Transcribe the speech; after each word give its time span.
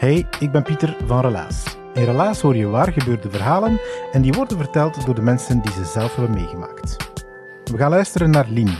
Hey, 0.00 0.26
ik 0.38 0.52
ben 0.52 0.62
Pieter 0.62 0.96
van 1.06 1.20
Relaas. 1.20 1.76
In 1.94 2.04
Relaas 2.04 2.40
hoor 2.40 2.56
je 2.56 2.66
waar 2.66 2.92
gebeurde 2.92 3.30
verhalen 3.30 3.80
en 4.12 4.22
die 4.22 4.32
worden 4.32 4.58
verteld 4.58 5.06
door 5.06 5.14
de 5.14 5.22
mensen 5.22 5.60
die 5.60 5.72
ze 5.72 5.84
zelf 5.84 6.16
hebben 6.16 6.34
meegemaakt. 6.34 6.96
We 7.64 7.76
gaan 7.76 7.90
luisteren 7.90 8.30
naar 8.30 8.46
Lien. 8.48 8.70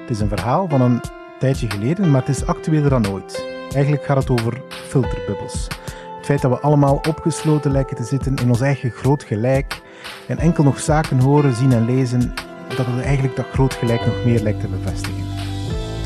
Het 0.00 0.10
is 0.10 0.20
een 0.20 0.28
verhaal 0.28 0.68
van 0.68 0.80
een 0.80 1.00
tijdje 1.38 1.70
geleden, 1.70 2.10
maar 2.10 2.20
het 2.20 2.36
is 2.36 2.46
actueler 2.46 2.90
dan 2.90 3.08
ooit. 3.08 3.44
Eigenlijk 3.72 4.04
gaat 4.04 4.16
het 4.16 4.30
over 4.30 4.62
filterbubbels. 4.70 5.66
Het 6.16 6.26
feit 6.26 6.42
dat 6.42 6.50
we 6.50 6.60
allemaal 6.60 7.00
opgesloten 7.08 7.72
lijken 7.72 7.96
te 7.96 8.04
zitten 8.04 8.36
in 8.36 8.48
ons 8.48 8.60
eigen 8.60 8.90
groot 8.90 9.22
gelijk 9.22 9.80
en 10.26 10.38
enkel 10.38 10.64
nog 10.64 10.80
zaken 10.80 11.20
horen, 11.20 11.54
zien 11.54 11.72
en 11.72 11.84
lezen, 11.84 12.34
dat 12.76 12.86
het 12.86 13.04
eigenlijk 13.04 13.36
dat 13.36 13.46
groot 13.52 13.74
gelijk 13.74 14.06
nog 14.06 14.24
meer 14.24 14.42
lijkt 14.42 14.60
te 14.60 14.68
bevestigen. 14.68 15.24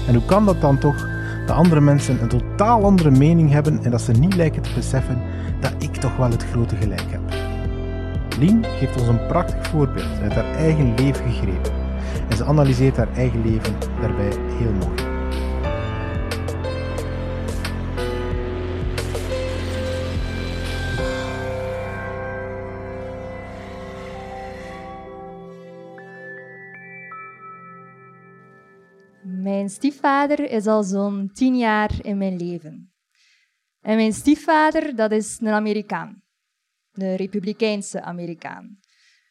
En 0.07 0.15
hoe 0.15 0.25
kan 0.25 0.45
dat 0.45 0.61
dan 0.61 0.79
toch 0.79 1.14
dat 1.47 1.57
andere 1.57 1.81
mensen 1.81 2.23
een 2.23 2.29
totaal 2.29 2.85
andere 2.85 3.11
mening 3.11 3.51
hebben 3.51 3.85
en 3.85 3.91
dat 3.91 4.01
ze 4.01 4.13
niet 4.13 4.35
lijken 4.35 4.63
te 4.63 4.71
beseffen 4.75 5.23
dat 5.61 5.75
ik 5.79 5.97
toch 5.97 6.17
wel 6.17 6.31
het 6.31 6.45
grote 6.45 6.77
gelijk 6.77 7.11
heb. 7.11 7.21
Lien 8.39 8.65
geeft 8.79 9.01
ons 9.01 9.09
een 9.09 9.27
prachtig 9.27 9.67
voorbeeld 9.67 10.21
uit 10.23 10.33
haar 10.33 10.55
eigen 10.55 10.95
leven 10.95 11.31
gegrepen. 11.31 11.73
En 12.29 12.37
ze 12.37 12.45
analyseert 12.45 12.97
haar 12.97 13.13
eigen 13.15 13.43
leven 13.43 13.75
daarbij 14.01 14.33
heel 14.59 14.73
mooi. 14.73 15.14
Stiefvader 29.75 30.51
is 30.51 30.67
al 30.67 30.83
zo'n 30.83 31.31
tien 31.33 31.57
jaar 31.57 31.91
in 32.03 32.19
mijn 32.19 32.37
leven. 32.37 32.93
En 33.81 33.97
mijn 33.97 34.13
stiefvader, 34.13 34.97
dat 34.97 35.13
is 35.13 35.39
een 35.41 35.49
Amerikaan. 35.49 36.23
Een 36.93 37.17
republikeinse 37.17 38.03
Amerikaan. 38.03 38.79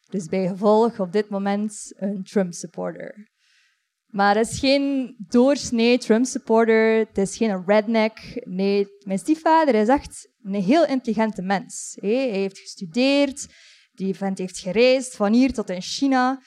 Dus 0.09 0.25
bij 0.25 0.47
gevolg 0.47 0.99
op 0.99 1.11
dit 1.11 1.30
moment 1.30 1.94
een 1.95 2.23
Trump-supporter. 2.23 3.31
Maar 4.05 4.36
het 4.36 4.49
is 4.49 4.59
geen 4.59 5.16
doorsnee 5.17 5.97
Trump-supporter, 5.97 6.97
het 6.97 7.17
is 7.17 7.38
geen 7.38 7.64
redneck. 7.66 8.41
Nee, 8.44 8.88
mijn 9.05 9.19
stiefvader 9.19 9.75
is 9.75 9.88
echt 9.88 10.30
een 10.44 10.61
heel 10.61 10.86
intelligente 10.86 11.41
mens. 11.41 11.97
Hij 11.99 12.30
heeft 12.30 12.59
gestudeerd, 12.59 13.47
die 13.91 14.16
vent 14.16 14.38
heeft 14.38 14.59
gereisd 14.59 15.16
van 15.16 15.33
hier 15.33 15.53
tot 15.53 15.69
in 15.69 15.81
China. 15.81 16.42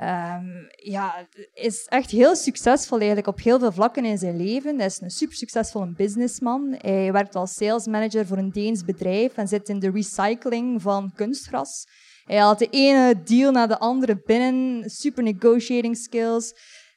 Um, 0.00 0.68
ja, 0.70 1.26
is 1.54 1.84
echt 1.84 2.10
heel 2.10 2.36
succesvol 2.36 2.98
eigenlijk 2.98 3.28
op 3.28 3.40
heel 3.40 3.58
veel 3.58 3.72
vlakken 3.72 4.04
in 4.04 4.18
zijn 4.18 4.36
leven. 4.36 4.76
Hij 4.76 4.86
is 4.86 5.00
een 5.00 5.10
super 5.10 5.36
succesvolle 5.36 5.92
businessman. 5.92 6.74
Hij 6.78 7.12
werkt 7.12 7.34
als 7.34 7.54
sales 7.54 7.86
manager 7.86 8.26
voor 8.26 8.38
een 8.38 8.50
Deens 8.50 8.84
bedrijf 8.84 9.36
en 9.36 9.48
zit 9.48 9.68
in 9.68 9.78
de 9.78 9.90
recycling 9.90 10.82
van 10.82 11.12
kunstgras. 11.14 11.86
Hij 12.24 12.36
haalt 12.36 12.58
de 12.58 12.68
ene 12.70 13.22
deal 13.22 13.52
na 13.52 13.66
de 13.66 13.78
andere 13.78 14.22
binnen, 14.24 14.90
super 14.90 15.22
negotiating 15.22 15.96
skills. 15.96 16.54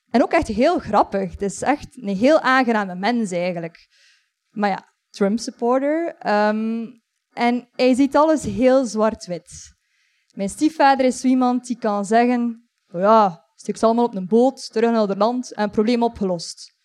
En 0.09 0.23
ook 0.23 0.31
echt 0.31 0.47
heel 0.47 0.79
grappig. 0.79 1.31
Het 1.31 1.41
is 1.41 1.61
echt 1.61 1.97
een 2.01 2.15
heel 2.15 2.39
aangename 2.39 2.95
mens 2.95 3.31
eigenlijk. 3.31 3.87
Maar 4.49 4.69
ja, 4.69 4.93
Trump-supporter. 5.09 6.15
Um, 6.47 7.01
en 7.33 7.69
hij 7.71 7.93
ziet 7.93 8.15
alles 8.15 8.43
heel 8.43 8.85
zwart-wit. 8.85 9.75
Mijn 10.33 10.49
stiefvader 10.49 11.05
is 11.05 11.19
zo 11.19 11.27
iemand 11.27 11.67
die 11.67 11.77
kan 11.77 12.05
zeggen 12.05 12.69
ja, 12.99 13.45
stik 13.55 13.77
ze 13.77 13.85
allemaal 13.85 14.05
op 14.05 14.15
een 14.15 14.27
boot, 14.27 14.71
terug 14.71 14.91
naar 14.91 15.07
het 15.07 15.17
land 15.17 15.53
en 15.53 15.69
probleem 15.69 16.03
opgelost. 16.03 16.79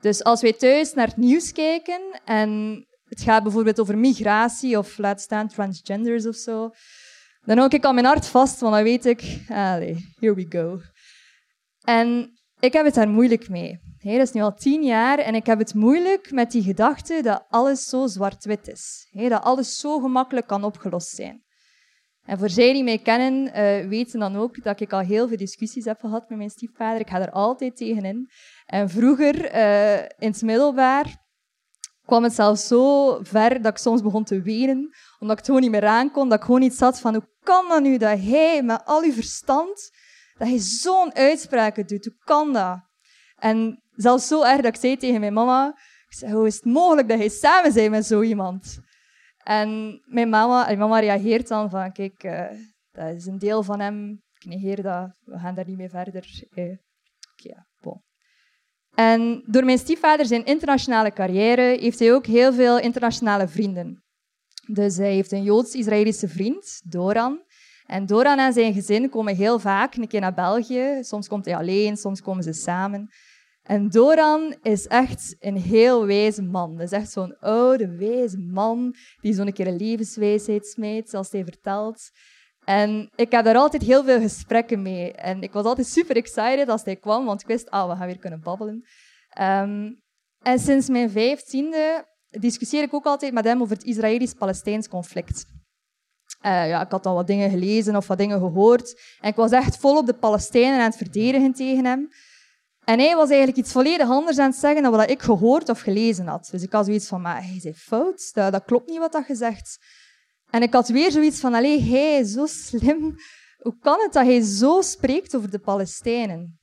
Dus 0.00 0.24
als 0.24 0.40
wij 0.40 0.52
thuis 0.52 0.94
naar 0.94 1.06
het 1.06 1.16
nieuws 1.16 1.52
kijken 1.52 2.20
en 2.24 2.84
het 3.04 3.20
gaat 3.20 3.42
bijvoorbeeld 3.42 3.80
over 3.80 3.98
migratie 3.98 4.78
of 4.78 4.98
laat 4.98 5.20
staan 5.20 5.48
transgenders 5.48 6.26
of 6.26 6.34
zo, 6.34 6.70
dan 7.44 7.58
hou 7.58 7.74
ik 7.74 7.84
al 7.84 7.92
mijn 7.92 8.06
hart 8.06 8.26
vast, 8.26 8.60
want 8.60 8.74
dan 8.74 8.82
weet 8.82 9.06
ik, 9.06 9.20
here 10.18 10.34
we 10.34 10.46
go. 10.48 10.80
En 11.80 12.32
ik 12.58 12.72
heb 12.72 12.84
het 12.84 12.94
daar 12.94 13.08
moeilijk 13.08 13.48
mee. 13.48 13.80
dat 13.98 14.12
is 14.12 14.32
nu 14.32 14.40
al 14.40 14.54
tien 14.54 14.82
jaar 14.82 15.18
en 15.18 15.34
ik 15.34 15.46
heb 15.46 15.58
het 15.58 15.74
moeilijk 15.74 16.30
met 16.30 16.50
die 16.50 16.62
gedachte 16.62 17.22
dat 17.22 17.44
alles 17.48 17.84
zo 17.84 18.06
zwart-wit 18.06 18.68
is. 18.68 19.08
dat 19.12 19.42
alles 19.42 19.78
zo 19.78 20.00
gemakkelijk 20.00 20.46
kan 20.46 20.64
opgelost 20.64 21.08
zijn. 21.08 21.43
En 22.24 22.38
voor 22.38 22.50
zij 22.50 22.72
die 22.72 22.84
mij 22.84 22.98
kennen, 22.98 23.46
uh, 23.46 23.88
weten 23.88 24.20
dan 24.20 24.36
ook 24.36 24.62
dat 24.62 24.80
ik 24.80 24.92
al 24.92 25.00
heel 25.00 25.28
veel 25.28 25.36
discussies 25.36 25.84
heb 25.84 26.00
gehad 26.00 26.28
met 26.28 26.38
mijn 26.38 26.50
stiefvader. 26.50 27.00
Ik 27.00 27.08
ga 27.08 27.20
er 27.20 27.30
altijd 27.30 27.76
tegenin. 27.76 28.30
En 28.66 28.90
vroeger, 28.90 29.54
uh, 29.54 29.98
in 29.98 30.30
het 30.30 30.42
middelbaar, 30.42 31.16
kwam 32.04 32.22
het 32.22 32.34
zelfs 32.34 32.66
zo 32.66 33.18
ver 33.22 33.62
dat 33.62 33.72
ik 33.72 33.78
soms 33.78 34.02
begon 34.02 34.24
te 34.24 34.42
wenen, 34.42 34.94
omdat 35.18 35.30
ik 35.30 35.36
het 35.36 35.46
gewoon 35.46 35.60
niet 35.60 35.70
meer 35.70 35.86
aankon, 35.86 36.28
dat 36.28 36.38
ik 36.38 36.44
gewoon 36.44 36.60
niet 36.60 36.74
zat 36.74 37.00
van 37.00 37.14
hoe 37.14 37.28
kan 37.42 37.68
dat 37.68 37.82
nu 37.82 37.96
dat 37.96 38.18
hij 38.18 38.62
met 38.62 38.84
al 38.84 39.02
uw 39.02 39.12
verstand, 39.12 39.90
dat 40.38 40.48
hij 40.48 40.58
zo'n 40.58 41.14
uitspraken 41.14 41.86
doet, 41.86 42.04
hoe 42.04 42.16
kan 42.24 42.52
dat? 42.52 42.78
En 43.36 43.82
zelfs 43.94 44.28
zo 44.28 44.42
erg 44.42 44.56
dat 44.56 44.74
ik 44.74 44.80
zei 44.80 44.96
tegen 44.96 45.20
mijn 45.20 45.32
mama, 45.32 45.78
ik 46.08 46.28
hoe 46.30 46.46
is 46.46 46.54
het 46.54 46.64
mogelijk 46.64 47.08
dat 47.08 47.18
hij 47.18 47.28
samen 47.28 47.72
bent 47.72 47.90
met 47.90 48.06
zo 48.06 48.22
iemand? 48.22 48.78
En 49.44 50.00
mijn 50.04 50.28
mama, 50.28 50.64
mijn 50.64 50.78
mama 50.78 50.98
reageert 50.98 51.48
dan 51.48 51.70
van, 51.70 51.92
kijk, 51.92 52.24
uh, 52.24 52.50
dat 52.90 53.14
is 53.14 53.26
een 53.26 53.38
deel 53.38 53.62
van 53.62 53.80
hem, 53.80 54.22
ik 54.38 54.46
negeer 54.46 54.82
dat, 54.82 55.16
we 55.24 55.38
gaan 55.38 55.54
daar 55.54 55.66
niet 55.66 55.76
mee 55.76 55.88
verder. 55.88 56.44
Eh, 56.54 56.76
ja. 57.34 57.66
En 58.94 59.42
door 59.46 59.64
mijn 59.64 59.78
stiefvader 59.78 60.26
zijn 60.26 60.44
internationale 60.44 61.12
carrière 61.12 61.76
heeft 61.80 61.98
hij 61.98 62.14
ook 62.14 62.26
heel 62.26 62.52
veel 62.52 62.78
internationale 62.78 63.48
vrienden. 63.48 64.02
Dus 64.66 64.96
hij 64.96 65.12
heeft 65.12 65.32
een 65.32 65.42
Joods-Israëlische 65.42 66.28
vriend, 66.28 66.80
Doran. 66.84 67.42
En 67.86 68.06
Doran 68.06 68.38
en 68.38 68.52
zijn 68.52 68.72
gezin 68.72 69.08
komen 69.08 69.36
heel 69.36 69.58
vaak 69.58 69.94
een 69.94 70.08
keer 70.08 70.20
naar 70.20 70.34
België. 70.34 70.98
Soms 71.00 71.28
komt 71.28 71.44
hij 71.44 71.56
alleen, 71.56 71.96
soms 71.96 72.20
komen 72.20 72.42
ze 72.42 72.52
samen. 72.52 73.08
En 73.64 73.88
Doran 73.88 74.56
is 74.62 74.86
echt 74.86 75.36
een 75.38 75.56
heel 75.56 76.06
wijze 76.06 76.42
man. 76.42 76.76
Dat 76.76 76.86
is 76.86 76.92
echt 76.92 77.10
zo'n 77.10 77.38
oude, 77.38 77.96
wijze 77.96 78.38
man 78.38 78.94
die 79.20 79.34
zo'n 79.34 79.52
keer 79.52 79.66
een 79.66 79.76
levenswijsheid 79.76 80.66
smijt, 80.66 81.10
zoals 81.10 81.30
hij 81.30 81.44
vertelt. 81.44 82.10
En 82.64 83.10
ik 83.16 83.30
heb 83.30 83.44
daar 83.44 83.56
altijd 83.56 83.82
heel 83.82 84.04
veel 84.04 84.20
gesprekken 84.20 84.82
mee. 84.82 85.12
En 85.12 85.42
ik 85.42 85.52
was 85.52 85.64
altijd 85.64 85.86
super 85.86 86.16
excited 86.16 86.68
als 86.68 86.84
hij 86.84 86.96
kwam, 86.96 87.24
want 87.24 87.40
ik 87.40 87.46
wist, 87.46 87.70
ah, 87.70 87.90
we 87.90 87.96
gaan 87.96 88.06
weer 88.06 88.18
kunnen 88.18 88.40
babbelen. 88.40 88.84
Um, 89.40 90.02
en 90.42 90.58
sinds 90.58 90.88
mijn 90.88 91.10
vijftiende 91.10 92.06
discussieer 92.30 92.82
ik 92.82 92.94
ook 92.94 93.04
altijd 93.04 93.32
met 93.32 93.44
hem 93.44 93.62
over 93.62 93.76
het 93.76 93.84
Israëlisch-Palestijns 93.84 94.88
conflict. 94.88 95.44
Uh, 96.42 96.68
ja, 96.68 96.84
ik 96.84 96.90
had 96.90 97.06
al 97.06 97.14
wat 97.14 97.26
dingen 97.26 97.50
gelezen 97.50 97.96
of 97.96 98.06
wat 98.06 98.18
dingen 98.18 98.38
gehoord. 98.38 99.00
En 99.20 99.30
ik 99.30 99.36
was 99.36 99.50
echt 99.50 99.76
vol 99.76 99.96
op 99.96 100.06
de 100.06 100.14
Palestijnen 100.14 100.78
aan 100.78 100.84
het 100.84 100.96
verdedigen 100.96 101.52
tegen 101.52 101.84
hem. 101.84 102.08
En 102.84 102.98
hij 102.98 103.14
was 103.14 103.28
eigenlijk 103.28 103.58
iets 103.58 103.72
volledig 103.72 104.08
anders 104.08 104.38
aan 104.38 104.50
het 104.50 104.58
zeggen 104.58 104.82
dan 104.82 104.92
wat 104.92 105.10
ik 105.10 105.22
gehoord 105.22 105.68
of 105.68 105.80
gelezen 105.80 106.26
had. 106.26 106.48
Dus 106.50 106.62
ik 106.62 106.72
had 106.72 106.84
zoiets 106.84 107.08
van, 107.08 107.20
maar 107.20 107.46
hij 107.46 107.60
zei 107.60 107.74
fout, 107.74 108.30
dat, 108.34 108.64
klopt 108.64 108.88
niet 108.88 108.98
wat 108.98 109.12
dat 109.12 109.24
gezegd. 109.24 109.78
En 110.50 110.62
ik 110.62 110.72
had 110.72 110.88
weer 110.88 111.10
zoiets 111.10 111.40
van, 111.40 111.54
allee, 111.54 111.80
hij, 111.80 112.24
zo 112.24 112.46
slim. 112.46 113.14
Hoe 113.58 113.78
kan 113.78 114.00
het 114.00 114.12
dat 114.12 114.24
hij 114.24 114.40
zo 114.40 114.80
spreekt 114.80 115.36
over 115.36 115.50
de 115.50 115.58
Palestijnen? 115.58 116.58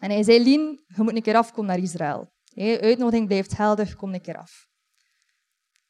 En 0.00 0.10
hij 0.10 0.22
zei, 0.22 0.42
Lien, 0.42 0.84
je 0.86 1.02
moet 1.02 1.16
een 1.16 1.22
keer 1.22 1.36
afkomen 1.36 1.70
naar 1.70 1.82
Israël. 1.82 2.32
Hey, 2.44 2.80
uitnodiging 2.80 3.26
blijft 3.26 3.56
helder, 3.56 3.96
kom 3.96 4.14
een 4.14 4.20
keer 4.20 4.36
af. 4.36 4.66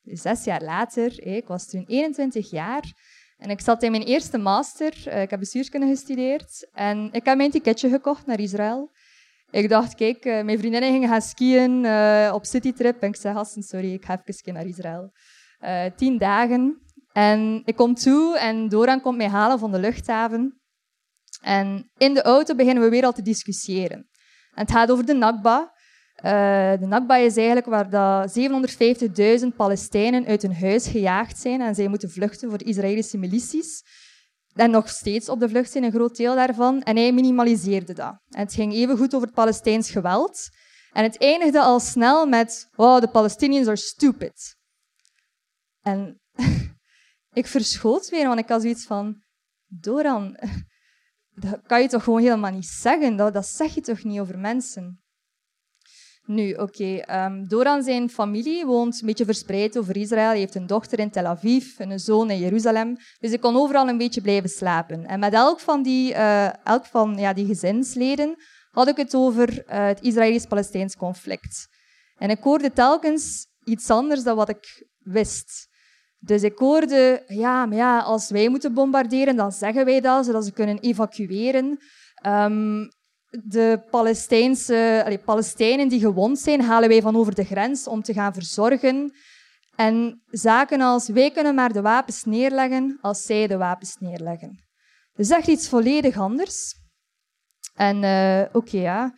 Dus 0.03 0.21
zes 0.21 0.45
jaar 0.45 0.63
later, 0.63 1.27
ik 1.27 1.47
was 1.47 1.67
toen 1.67 1.85
21 1.87 2.51
jaar, 2.51 2.93
en 3.37 3.51
ik 3.51 3.61
zat 3.61 3.83
in 3.83 3.91
mijn 3.91 4.03
eerste 4.03 4.39
master, 4.39 5.07
eh, 5.07 5.23
ik 5.23 5.31
heb 5.31 5.39
bestuurskunde 5.39 5.87
gestudeerd, 5.87 6.69
en 6.73 7.09
ik 7.13 7.25
heb 7.25 7.37
mijn 7.37 7.51
ticketje 7.51 7.89
gekocht 7.89 8.27
naar 8.27 8.41
Israël. 8.41 8.91
Ik 9.55 9.69
dacht, 9.69 9.95
kijk, 9.95 10.25
uh, 10.25 10.43
mijn 10.43 10.59
vriendinnen 10.59 10.93
gingen 10.93 11.09
gaan 11.09 11.23
skiën 11.23 11.85
uh, 11.85 12.31
op 12.35 12.45
citytrip. 12.45 13.01
En 13.01 13.09
ik 13.09 13.17
zei, 13.17 13.35
gasten, 13.35 13.63
sorry, 13.63 13.93
ik 13.93 14.05
ga 14.05 14.23
even 14.25 14.55
naar 14.55 14.67
Israël. 14.67 15.13
Uh, 15.61 15.85
tien 15.97 16.19
dagen. 16.19 16.83
En 17.13 17.63
ik 17.65 17.77
kom 17.77 17.95
toe 17.95 18.39
en 18.39 18.69
Doran 18.69 19.01
komt 19.01 19.17
mij 19.17 19.29
halen 19.29 19.59
van 19.59 19.73
de 19.73 19.79
luchthaven. 19.79 20.61
En 21.43 21.91
in 21.97 22.15
de 22.15 22.23
auto 22.23 22.55
beginnen 22.55 22.83
we 22.83 22.89
weer 22.89 23.05
al 23.05 23.13
te 23.13 23.23
discussiëren. 23.23 23.97
En 24.55 24.63
het 24.63 24.71
gaat 24.71 24.91
over 24.91 25.07
de 25.07 25.15
Nakba. 25.15 25.73
de 26.81 26.87
Nakba 26.87 27.17
is 27.17 27.37
eigenlijk 27.37 27.67
waar 27.67 28.29
750.000 29.41 29.47
Palestijnen 29.57 30.27
uit 30.27 30.43
hun 30.43 30.55
huis 30.55 30.87
gejaagd 30.87 31.39
zijn 31.39 31.61
en 31.61 31.75
zij 31.75 31.89
moeten 31.89 32.11
vluchten 32.11 32.49
voor 32.49 32.59
de 32.59 32.65
Israëlische 32.65 33.19
milities 33.19 33.83
en 34.55 34.71
nog 34.71 34.89
steeds 34.89 35.29
op 35.29 35.41
de 35.41 35.49
vlucht 35.49 35.71
zijn, 35.71 35.85
een 35.85 35.91
groot 35.91 36.17
deel 36.17 36.35
daarvan. 36.35 36.83
En 36.83 36.97
hij 36.97 37.13
minimaliseerde 37.13 37.93
dat. 37.93 38.19
En 38.31 38.41
het 38.41 38.55
ging 38.55 38.73
even 38.73 38.97
goed 38.97 39.15
over 39.15 39.27
het 39.27 39.37
Palestijns 39.37 39.91
geweld. 39.91 40.49
En 40.93 41.03
het 41.03 41.19
eindigde 41.19 41.61
al 41.61 41.81
snel 41.81 42.27
met, 42.27 42.69
oh, 42.77 43.01
de 43.01 43.09
Palestinians 43.09 43.67
are 43.67 43.77
stupid. 43.77 44.57
En 45.81 46.21
ik 47.33 47.47
verschoot 47.47 48.09
weer, 48.09 48.27
want 48.27 48.39
ik 48.39 48.49
had 48.49 48.61
zoiets 48.61 48.85
van, 48.85 49.23
Doran, 49.67 50.37
dat 51.35 51.61
kan 51.67 51.83
je 51.83 51.89
toch 51.89 52.05
gewoon 52.05 52.21
helemaal 52.21 52.51
niet 52.51 52.67
zeggen? 52.67 53.17
Dat, 53.17 53.33
dat 53.33 53.47
zeg 53.47 53.75
je 53.75 53.81
toch 53.81 54.05
niet 54.05 54.21
over 54.21 54.39
mensen? 54.39 55.04
Nu, 56.27 56.53
oké. 56.53 56.63
Okay, 56.63 57.27
um, 57.27 57.47
ehm, 57.49 57.83
zijn 57.83 58.11
familie 58.11 58.67
woont 58.67 59.01
een 59.01 59.07
beetje 59.07 59.25
verspreid 59.25 59.79
over 59.79 59.97
Israël. 59.97 60.29
Hij 60.29 60.39
heeft 60.39 60.55
een 60.55 60.67
dochter 60.67 60.99
in 60.99 61.11
Tel 61.11 61.25
Aviv 61.25 61.79
en 61.79 61.91
een 61.91 61.99
zoon 61.99 62.31
in 62.31 62.39
Jeruzalem. 62.39 62.97
Dus 63.19 63.33
ik 63.33 63.41
kon 63.41 63.57
overal 63.57 63.89
een 63.89 63.99
beetje 63.99 64.21
blijven 64.21 64.51
slapen. 64.51 65.07
En 65.07 65.21
met 65.21 65.33
elk 65.33 65.61
van 65.61 65.83
die, 65.83 66.13
uh, 66.13 66.67
elk 66.67 66.87
van, 66.87 67.17
ja, 67.17 67.33
die 67.33 67.47
gezinsleden 67.47 68.37
had 68.71 68.89
ik 68.89 68.97
het 68.97 69.15
over 69.15 69.49
uh, 69.53 69.87
het 69.87 70.01
Israëlisch-Palestijns 70.01 70.97
conflict. 70.97 71.69
En 72.17 72.31
ik 72.31 72.43
hoorde 72.43 72.73
telkens 72.73 73.47
iets 73.65 73.91
anders 73.91 74.23
dan 74.23 74.37
wat 74.37 74.49
ik 74.49 74.87
wist. 74.99 75.69
Dus 76.19 76.43
ik 76.43 76.59
hoorde, 76.59 77.23
ja, 77.27 77.67
maar 77.67 77.77
ja, 77.77 77.99
als 77.99 78.31
wij 78.31 78.49
moeten 78.49 78.75
bombarderen, 78.75 79.37
dan 79.37 79.53
zeggen 79.53 79.85
wij 79.85 80.01
dat, 80.01 80.25
zodat 80.25 80.45
ze 80.45 80.53
kunnen 80.53 80.79
evacueren. 80.79 81.79
Um, 82.27 82.89
de 83.43 83.81
Palestijnse, 83.91 85.21
Palestijnen 85.25 85.89
die 85.89 86.01
gewond 86.01 86.39
zijn, 86.39 86.61
halen 86.61 86.89
wij 86.89 87.03
van 87.03 87.17
over 87.17 87.35
de 87.35 87.45
grens 87.45 87.87
om 87.87 88.03
te 88.03 88.13
gaan 88.13 88.35
verzorgen. 88.35 89.13
En 89.77 90.23
zaken 90.27 90.81
als 90.81 91.09
wij 91.09 91.31
kunnen 91.31 91.55
maar 91.55 91.73
de 91.73 91.83
wapens 91.83 92.25
neerleggen 92.25 92.99
als 93.01 93.23
zij 93.23 93.47
de 93.47 93.57
wapens 93.57 93.97
neerleggen. 93.99 94.63
Dus 95.13 95.31
echt 95.31 95.47
iets 95.47 95.69
volledig 95.69 96.19
anders. 96.19 96.75
En 97.75 98.03
uh, 98.03 98.43
oké, 98.53 98.79
ja. 98.79 99.15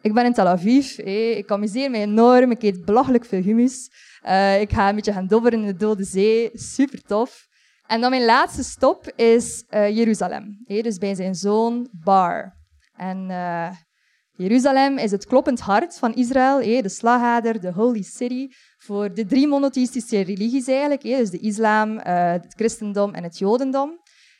Ik 0.00 0.14
ben 0.14 0.24
in 0.24 0.32
Tel 0.32 0.46
Aviv. 0.46 0.98
Ik 0.98 1.50
amuseer 1.50 1.90
me 1.90 1.98
enorm. 1.98 2.50
Ik 2.50 2.62
eet 2.62 2.84
belachelijk 2.84 3.24
veel 3.24 3.42
hummus. 3.42 3.90
Uh, 4.26 4.60
ik 4.60 4.72
ga 4.72 4.88
een 4.88 4.94
beetje 4.94 5.12
gaan 5.12 5.26
dobberen 5.26 5.60
in 5.60 5.66
de 5.66 5.76
Dode 5.76 6.04
Zee. 6.04 6.50
Super 6.52 7.02
tof. 7.02 7.46
En 7.86 8.00
dan 8.00 8.10
mijn 8.10 8.24
laatste 8.24 8.62
stop 8.62 9.12
is 9.16 9.64
uh, 9.70 9.96
Jeruzalem. 9.96 10.64
Dus 10.66 10.98
bij 10.98 11.14
zijn 11.14 11.34
zoon 11.34 11.88
Bar. 11.92 12.57
En 12.98 13.30
uh, 13.30 13.70
Jeruzalem 14.32 14.98
is 14.98 15.10
het 15.10 15.26
kloppend 15.26 15.60
hart 15.60 15.98
van 15.98 16.14
Israël, 16.14 16.82
de 16.82 16.88
slagader, 16.88 17.60
de 17.60 17.72
holy 17.72 18.02
city, 18.02 18.48
voor 18.76 19.14
de 19.14 19.26
drie 19.26 19.48
monotheïstische 19.48 20.20
religies 20.20 20.66
eigenlijk, 20.66 21.02
dus 21.02 21.30
de 21.30 21.38
islam, 21.38 21.90
uh, 21.96 22.02
het 22.32 22.54
christendom 22.56 23.14
en 23.14 23.22
het 23.22 23.38
jodendom. 23.38 23.98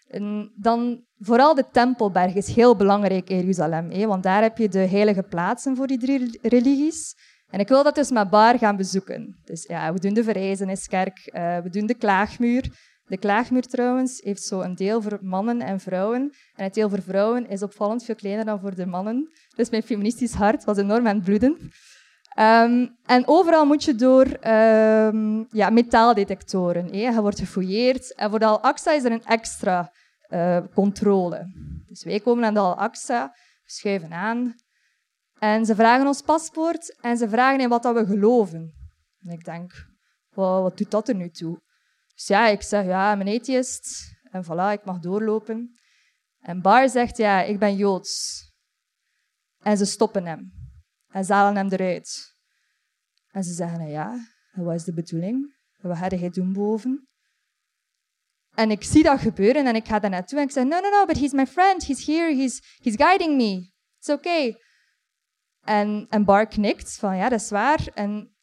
En 0.09 0.53
dan 0.57 1.05
vooral 1.19 1.55
de 1.55 1.69
Tempelberg 1.73 2.35
is 2.35 2.55
heel 2.55 2.77
belangrijk 2.77 3.31
in 3.31 3.37
Jeruzalem, 3.37 4.07
want 4.07 4.23
daar 4.23 4.43
heb 4.43 4.59
je 4.59 4.69
de 4.69 4.79
heilige 4.79 5.23
plaatsen 5.23 5.77
voor 5.77 5.87
die 5.87 5.99
drie 5.99 6.39
religies. 6.43 7.15
En 7.51 7.61
ik 7.61 7.69
wil 7.69 7.83
dat 7.83 7.95
dus 7.95 8.11
met 8.11 8.31
Bar 8.31 8.59
gaan 8.59 8.77
bezoeken. 8.77 9.41
Dus 9.45 9.65
ja, 9.69 9.93
we 9.93 10.01
doen 10.01 10.15
de 10.15 10.25
Verrijzeniskerk, 10.25 11.31
uh, 11.35 11.59
we 11.59 11.71
doen 11.71 11.87
de 11.87 11.95
Klaagmuur. 11.95 12.73
De 13.09 13.19
klaagmuur 13.19 13.63
trouwens 13.63 14.21
heeft 14.21 14.43
zo 14.43 14.61
een 14.61 14.75
deel 14.75 15.03
voor 15.03 15.19
mannen 15.23 15.61
en 15.61 15.81
vrouwen. 15.81 16.33
En 16.55 16.65
het 16.65 16.75
deel 16.75 16.89
voor 16.89 17.03
vrouwen 17.03 17.49
is 17.49 17.63
opvallend 17.63 18.05
veel 18.05 18.15
kleiner 18.15 18.45
dan 18.45 18.61
voor 18.61 18.75
de 18.75 18.87
mannen. 18.87 19.33
Dus 19.57 19.71
mijn 19.71 19.83
feministisch 19.83 20.35
hart 20.35 20.65
was 20.65 20.77
enorm 20.77 21.07
aan 21.07 21.15
het 21.15 21.25
bloeden. 21.25 21.71
Ehm, 22.35 22.87
en 23.05 23.27
overal 23.27 23.67
moet 23.67 23.85
je 23.85 23.95
door 23.95 24.27
um, 24.27 25.47
ja, 25.51 25.71
metaaldetectoren. 25.71 26.93
Je 26.93 27.21
wordt 27.21 27.39
gefouilleerd. 27.39 28.15
En 28.15 28.31
voor 28.31 28.39
de 28.39 28.45
Al-Aqsa 28.45 28.93
is 28.93 29.05
er 29.05 29.13
een 29.13 29.25
extra 29.25 29.93
uh, 30.29 30.59
controle. 30.75 31.53
Dus 31.87 32.05
wij 32.05 32.21
komen 32.21 32.45
aan 32.45 32.55
de 32.55 32.61
Al-Aqsa, 32.61 33.35
schuiven 33.65 34.13
aan. 34.13 34.55
En 35.39 35.67
ze 35.67 35.75
vragen 35.75 36.07
ons 36.07 36.23
paspoort 36.23 36.97
en 37.01 37.17
ze 37.17 37.29
vragen 37.29 37.61
in 37.61 37.69
wat 37.69 37.83
dat 37.83 37.95
we 37.95 38.07
geloven. 38.07 38.73
En 39.21 39.31
ik 39.31 39.45
denk, 39.45 39.73
wat 40.35 40.79
doet 40.79 40.91
dat 40.91 41.09
er 41.09 41.15
nu 41.15 41.31
toe? 41.31 41.59
Dus 42.19 42.27
ja, 42.27 42.47
ik 42.47 42.63
zeg, 42.63 42.85
ja, 42.85 43.17
ben 43.17 43.29
atheist. 43.29 44.17
En 44.31 44.45
voilà, 44.45 44.73
ik 44.73 44.85
mag 44.85 44.99
doorlopen. 44.99 45.79
En 46.41 46.63
Bar 46.63 46.89
zegt, 46.89 47.17
ja, 47.17 47.43
ik 47.43 47.59
ben 47.59 47.77
Joods. 47.77 48.47
En 49.59 49.77
ze 49.77 49.85
stoppen 49.85 50.27
hem. 50.27 50.53
En 51.09 51.25
ze 51.25 51.33
halen 51.33 51.57
hem 51.57 51.69
eruit. 51.69 52.37
En 53.31 53.45
ze 53.45 53.53
zeggen, 53.53 53.89
ja, 53.89 54.19
wat 54.53 54.75
is 54.75 54.85
de 54.85 54.95
bedoeling? 54.95 55.57
Wat 55.81 55.97
ga 55.97 56.09
jij 56.09 56.31
doen 56.31 56.53
boven? 56.53 57.09
En 58.55 58.71
ik 58.71 58.83
zie 58.83 59.03
dat 59.03 59.21
gebeuren 59.21 59.67
en 59.67 59.75
ik 59.75 59.87
ga 59.87 59.99
daar 59.99 60.11
naartoe 60.11 60.39
en 60.39 60.45
ik 60.45 60.51
zeg, 60.51 60.65
no, 60.65 60.81
no, 60.81 60.89
no, 60.89 61.07
but 61.07 61.19
he's 61.19 61.33
my 61.33 61.47
friend. 61.47 61.87
He's 61.87 62.07
here. 62.07 62.35
He's, 62.35 62.79
he's 62.83 62.97
guiding 62.97 63.37
me. 63.37 63.73
It's 63.99 64.09
okay. 64.09 64.63
En, 65.61 66.07
en 66.09 66.25
Bar 66.25 66.47
knikt 66.47 66.97
van, 66.97 67.17
ja, 67.17 67.29
dat 67.29 67.41
is 67.41 67.51
waar. 67.51 67.87
En 67.95 68.37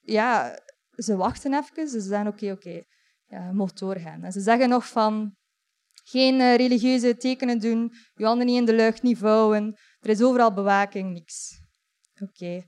ja, 0.00 0.60
ze 0.90 1.16
wachten 1.16 1.54
even. 1.54 1.88
Ze 1.88 2.00
zeggen, 2.00 2.26
oké, 2.26 2.50
oké 2.50 2.84
mocht 3.52 3.78
doorgaan. 3.78 4.22
En 4.22 4.32
ze 4.32 4.40
zeggen 4.40 4.68
nog 4.68 4.88
van 4.88 5.36
geen 6.04 6.34
uh, 6.34 6.54
religieuze 6.54 7.16
tekenen 7.16 7.58
doen, 7.58 7.92
je 8.14 8.24
handen 8.24 8.46
niet 8.46 8.58
in 8.58 8.64
de 8.64 8.74
lucht, 8.74 9.02
niet 9.02 9.18
vouwen. 9.18 9.78
Er 10.00 10.10
is 10.10 10.22
overal 10.22 10.52
bewaking, 10.52 11.12
niks. 11.12 11.60
Oké. 12.20 12.66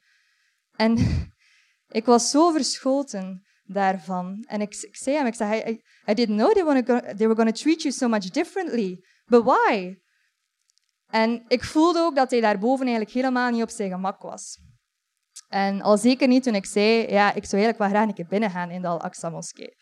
En 0.77 0.97
ik 1.99 2.05
was 2.05 2.31
zo 2.31 2.51
verschoten 2.51 3.47
daarvan. 3.65 4.45
En 4.49 4.61
ik, 4.61 4.75
ik 4.75 4.97
zei 4.97 5.17
hem, 5.17 5.27
ik 5.27 5.35
zei, 5.35 5.61
I, 5.61 5.83
I 6.11 6.15
didn't 6.15 6.39
know 6.39 6.53
they 6.53 6.63
gonna, 6.63 7.01
they 7.15 7.27
were 7.27 7.35
going 7.35 7.55
to 7.55 7.63
treat 7.63 7.83
you 7.83 7.95
so 7.95 8.09
much 8.09 8.31
differently. 8.31 9.05
But 9.25 9.45
why? 9.45 9.99
En 11.07 11.45
ik 11.49 11.65
voelde 11.65 11.99
ook 11.99 12.17
dat 12.17 12.31
hij 12.31 12.41
daarboven 12.41 12.87
eigenlijk 12.87 13.15
helemaal 13.15 13.51
niet 13.51 13.63
op 13.63 13.71
zijn 13.71 13.91
gemak 13.91 14.23
was. 14.23 14.59
En 15.49 15.81
al 15.83 15.99
zeker 15.99 16.29
niet 16.29 16.43
toen 16.43 16.55
ik 16.55 16.67
zei, 16.67 17.11
ja, 17.11 17.33
ik 17.35 17.45
zou 17.45 17.63
eigenlijk 17.63 17.93
graag 17.93 18.09
een 18.09 18.15
keer 18.15 18.27
binnen 18.27 18.51
gaan 18.51 18.71
in 18.71 18.83
de 18.83 18.89
Al-Aqsa-moskee. 18.89 19.75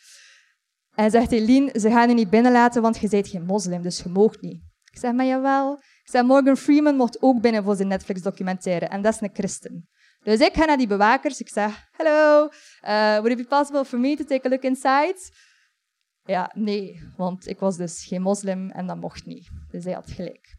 En 0.95 1.11
zegt 1.11 1.33
Eline, 1.33 1.81
ze 1.81 1.91
gaan 1.91 2.09
je 2.09 2.15
niet 2.15 2.31
binnenlaten, 2.31 2.83
want 2.83 2.99
je 2.99 3.09
bent 3.09 3.29
geen 3.29 3.45
moslim, 3.45 3.83
dus 3.83 4.03
je 4.03 4.09
moogt 4.09 4.41
niet. 4.41 4.63
Ik 4.93 4.99
zeg, 4.99 5.13
maar 5.13 5.27
jawel. 5.27 5.73
Ik 5.75 6.11
zeg, 6.11 6.23
Morgan 6.23 6.57
Freeman 6.57 6.97
mocht 6.97 7.23
ook 7.23 7.41
binnen 7.41 7.65
voor 7.65 7.77
zijn 7.77 7.89
Netflix-documentaire. 7.89 8.87
En 8.87 9.03
dat 9.03 9.15
is 9.15 9.21
een 9.21 9.31
christen. 9.33 9.89
Dus 10.23 10.41
ik 10.41 10.55
ga 10.55 10.65
naar 10.65 10.77
die 10.77 10.87
bewakers. 10.87 11.41
Ik 11.41 11.49
zeg, 11.49 11.89
hello, 11.91 12.45
uh, 12.45 12.51
would 13.19 13.31
it 13.31 13.37
be 13.37 13.47
possible 13.47 13.85
for 13.85 13.99
me 13.99 14.17
to 14.17 14.25
take 14.25 14.47
a 14.47 14.51
look 14.51 14.63
inside? 14.63 15.17
Ja, 16.23 16.51
nee, 16.55 17.01
want 17.17 17.49
ik 17.49 17.59
was 17.59 17.77
dus 17.77 18.05
geen 18.05 18.23
moslim 18.23 18.71
en 18.71 18.87
dat 18.87 18.97
mocht 18.97 19.27
niet. 19.27 19.49
Dus 19.71 19.85
hij 19.85 19.93
had 19.93 20.11
gelijk. 20.11 20.57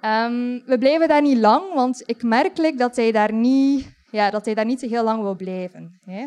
Um, 0.00 0.62
we 0.66 0.76
blijven 0.78 1.08
daar 1.08 1.22
niet 1.22 1.38
lang, 1.38 1.74
want 1.74 2.02
ik 2.06 2.22
merk 2.22 2.78
dat 2.78 2.96
hij 2.96 3.12
daar 3.12 3.32
niet, 3.32 3.96
ja, 4.10 4.30
dat 4.30 4.44
hij 4.44 4.54
daar 4.54 4.64
niet 4.64 4.80
heel 4.80 5.04
lang 5.04 5.22
wil 5.22 5.36
blijven. 5.36 6.00
Hè. 6.04 6.26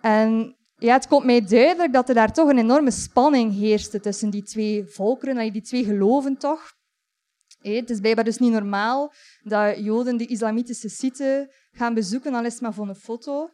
En 0.00 0.56
ja, 0.78 0.92
het 0.92 1.06
komt 1.06 1.24
mij 1.24 1.44
duidelijk 1.44 1.92
dat 1.92 2.08
er 2.08 2.14
daar 2.14 2.32
toch 2.32 2.48
een 2.48 2.58
enorme 2.58 2.90
spanning 2.90 3.52
heerste 3.54 4.00
tussen 4.00 4.30
die 4.30 4.42
twee 4.42 4.86
volkeren, 4.86 5.52
die 5.52 5.62
twee 5.62 5.84
geloven 5.84 6.36
toch. 6.36 6.76
Het 7.58 7.90
is 7.90 8.00
blijkbaar 8.00 8.24
dus 8.24 8.38
niet 8.38 8.52
normaal 8.52 9.12
dat 9.42 9.78
Joden 9.78 10.16
de 10.16 10.26
islamitische 10.26 10.88
site 10.88 11.54
gaan 11.70 11.94
bezoeken, 11.94 12.34
al 12.34 12.44
is 12.44 12.52
het 12.52 12.62
maar 12.62 12.74
voor 12.74 12.88
een 12.88 12.94
foto. 12.94 13.50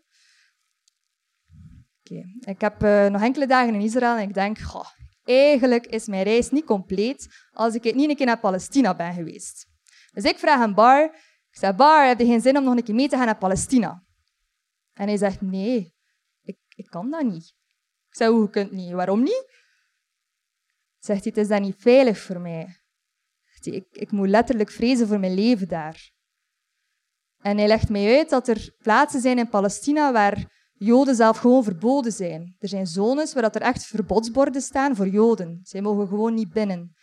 Okay. 2.01 2.25
Ik 2.41 2.61
heb 2.61 2.83
uh, 2.83 3.07
nog 3.07 3.23
enkele 3.23 3.47
dagen 3.47 3.75
in 3.75 3.81
Israël 3.81 4.17
en 4.17 4.29
ik 4.29 4.35
denk, 4.35 4.59
goh, 4.59 4.89
eigenlijk 5.23 5.87
is 5.87 6.07
mijn 6.07 6.23
reis 6.23 6.51
niet 6.51 6.65
compleet 6.65 7.27
als 7.53 7.75
ik 7.75 7.95
niet 7.95 8.11
een 8.11 8.17
keer 8.17 8.27
naar 8.27 8.41
Palestina 8.41 8.95
ben 8.95 9.15
geweest. 9.15 9.67
Dus 10.13 10.25
ik 10.25 10.39
vraag 10.39 10.65
een 10.65 10.75
Bar, 10.75 11.05
ik 11.51 11.59
zeg, 11.59 11.77
Bar, 11.77 12.07
heb 12.07 12.19
je 12.19 12.27
geen 12.27 12.41
zin 12.41 12.57
om 12.57 12.65
nog 12.65 12.77
een 12.77 12.83
keer 12.83 12.95
mee 12.95 13.09
te 13.09 13.17
gaan 13.17 13.27
naar 13.27 13.39
Palestina? 13.39 14.05
En 14.93 15.07
hij 15.07 15.17
zegt, 15.17 15.41
nee, 15.41 15.94
ik 16.75 16.87
kan 16.87 17.11
dat 17.11 17.23
niet. 17.23 17.55
Ik 18.09 18.17
zei, 18.17 18.31
hoe 18.31 18.51
kunt 18.51 18.71
niet? 18.71 18.93
Waarom 18.93 19.23
niet? 19.23 19.53
Zegt 20.99 21.23
hij, 21.25 21.33
het 21.35 21.43
is 21.43 21.49
dan 21.49 21.63
niet 21.63 21.77
veilig 21.79 22.19
voor 22.19 22.41
mij. 22.41 22.77
ik, 23.61 23.87
ik 23.91 24.11
moet 24.11 24.29
letterlijk 24.29 24.71
vrezen 24.71 25.09
voor 25.09 25.21
mijn 25.21 25.35
leven 25.35 25.69
daar. 25.69 26.13
En 27.39 27.59
hij 27.59 27.67
legt 27.67 27.89
mij 27.89 28.17
uit 28.17 28.31
dat 28.31 28.49
er 28.49 28.75
plaatsen 28.79 29.21
zijn 29.21 29.39
in 29.39 29.49
Palestina 29.49 30.13
waar 30.13 30.53
Joden 30.73 31.15
zelf 31.15 31.39
gewoon 31.39 31.65
verboden 31.65 32.13
zijn. 32.13 32.57
Er 32.59 32.69
zijn 32.69 32.87
zones 32.87 33.33
waar 33.33 33.45
er 33.45 33.61
echt 33.61 33.87
verbodsborden 33.87 34.63
staan 34.63 34.97
voor 34.97 35.09
Joden. 35.09 35.61
Zij 35.63 35.81
mogen 35.81 36.09
gewoon 36.09 36.35
niet 36.35 36.53
binnen. 36.53 36.95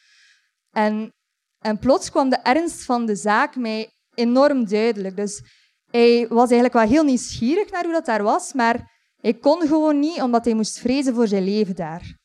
En, 0.69 1.13
en 1.59 1.79
plots 1.79 2.09
kwam 2.09 2.29
de 2.29 2.35
ernst 2.35 2.83
van 2.83 3.05
de 3.05 3.15
zaak 3.15 3.55
mij 3.55 3.91
enorm 4.13 4.67
duidelijk. 4.67 5.15
Dus 5.15 5.43
hij 5.91 6.27
was 6.27 6.49
eigenlijk 6.49 6.73
wel 6.73 6.87
heel 6.87 7.03
nieuwsgierig 7.03 7.71
naar 7.71 7.83
hoe 7.83 7.93
dat 7.93 8.05
daar 8.05 8.23
was, 8.23 8.53
maar 8.53 8.91
hij 9.21 9.33
kon 9.33 9.67
gewoon 9.67 9.99
niet, 9.99 10.21
omdat 10.21 10.45
hij 10.45 10.53
moest 10.53 10.79
vrezen 10.79 11.15
voor 11.15 11.27
zijn 11.27 11.43
leven 11.43 11.75
daar. 11.75 12.19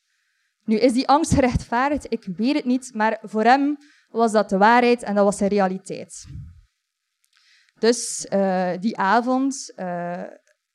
Nu, 0.65 0.75
is 0.75 0.93
die 0.93 1.07
angst 1.07 1.33
gerechtvaardigd? 1.33 2.05
Ik 2.09 2.23
weet 2.35 2.55
het 2.55 2.65
niet, 2.65 2.93
maar 2.93 3.19
voor 3.21 3.43
hem 3.43 3.77
was 4.07 4.31
dat 4.31 4.49
de 4.49 4.57
waarheid 4.57 5.03
en 5.03 5.15
dat 5.15 5.23
was 5.23 5.37
zijn 5.37 5.49
realiteit. 5.49 6.25
Dus 7.79 8.27
uh, 8.29 8.71
die 8.79 8.97
avond 8.97 9.73
uh, 9.75 10.23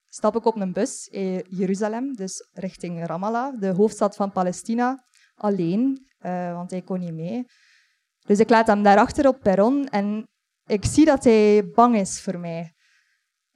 stap 0.09 0.37
ik 0.37 0.45
op 0.45 0.57
een 0.57 0.73
bus 0.73 1.07
in 1.07 1.45
Jeruzalem, 1.49 2.15
dus 2.15 2.49
richting 2.53 3.07
Ramallah, 3.07 3.61
de 3.61 3.69
hoofdstad 3.69 4.17
van 4.17 4.33
Palestina, 4.33 5.05
alleen, 5.35 6.07
uh, 6.21 6.55
want 6.55 6.71
hij 6.71 6.83
kon 6.83 6.99
niet 6.99 7.15
mee. 7.15 7.45
Dus 8.27 8.39
ik 8.39 8.51
laat 8.51 8.67
hem 8.67 8.83
daarachter 8.83 9.29
op 9.29 9.41
perron 9.41 9.87
en 9.89 10.27
ik 10.67 10.85
zie 10.85 11.05
dat 11.05 11.25
hij 11.25 11.71
bang 11.75 11.97
is 11.97 12.21
voor 12.21 12.39
mij. 12.39 12.73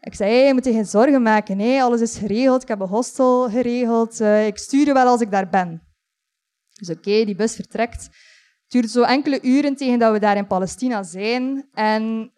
Ik 0.06 0.14
zei, 0.14 0.30
hey, 0.30 0.46
je 0.46 0.54
moet 0.54 0.64
je 0.64 0.72
geen 0.72 0.86
zorgen 0.86 1.22
maken. 1.22 1.56
Nee, 1.56 1.82
alles 1.82 2.00
is 2.00 2.18
geregeld. 2.18 2.62
Ik 2.62 2.68
heb 2.68 2.80
een 2.80 2.88
hostel 2.88 3.50
geregeld. 3.50 4.20
Uh, 4.20 4.46
ik 4.46 4.58
stuur 4.58 4.86
je 4.86 4.92
wel 4.92 5.06
als 5.06 5.20
ik 5.20 5.30
daar 5.30 5.48
ben. 5.48 5.82
Dus 6.72 6.90
oké, 6.90 7.24
die 7.24 7.34
bus 7.34 7.54
vertrekt. 7.54 8.02
Het 8.02 8.12
duurt 8.68 8.90
zo 8.90 9.02
enkele 9.02 9.42
uren 9.42 9.76
tegen 9.76 9.98
dat 9.98 10.12
we 10.12 10.18
daar 10.18 10.36
in 10.36 10.46
Palestina 10.46 11.02
zijn. 11.02 11.68
En 11.72 12.32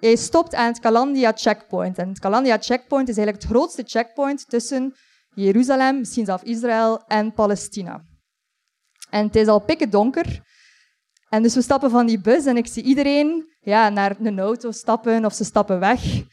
hij 0.00 0.16
stopt 0.16 0.54
aan 0.54 0.66
het 0.66 0.80
Kalandia 0.80 1.32
checkpoint. 1.34 1.98
En 1.98 2.08
het 2.08 2.18
Kalandia 2.18 2.58
checkpoint 2.60 3.08
is 3.08 3.16
eigenlijk 3.16 3.46
het 3.46 3.56
grootste 3.56 3.82
checkpoint 3.86 4.48
tussen 4.48 4.94
Jeruzalem, 5.34 5.98
misschien 5.98 6.24
zelfs 6.24 6.42
Israël 6.42 7.04
en 7.06 7.32
Palestina. 7.32 8.04
En 9.10 9.26
het 9.26 9.36
is 9.36 9.46
al 9.46 9.60
pikken 9.60 9.90
donker. 9.90 10.42
En 11.28 11.42
dus 11.42 11.54
we 11.54 11.62
stappen 11.62 11.90
van 11.90 12.06
die 12.06 12.20
bus 12.20 12.44
en 12.44 12.56
ik 12.56 12.66
zie 12.66 12.82
iedereen 12.82 13.56
ja, 13.60 13.88
naar 13.88 14.16
een 14.20 14.38
auto 14.38 14.70
stappen 14.70 15.24
of 15.24 15.34
ze 15.34 15.44
stappen 15.44 15.78
weg. 15.78 16.26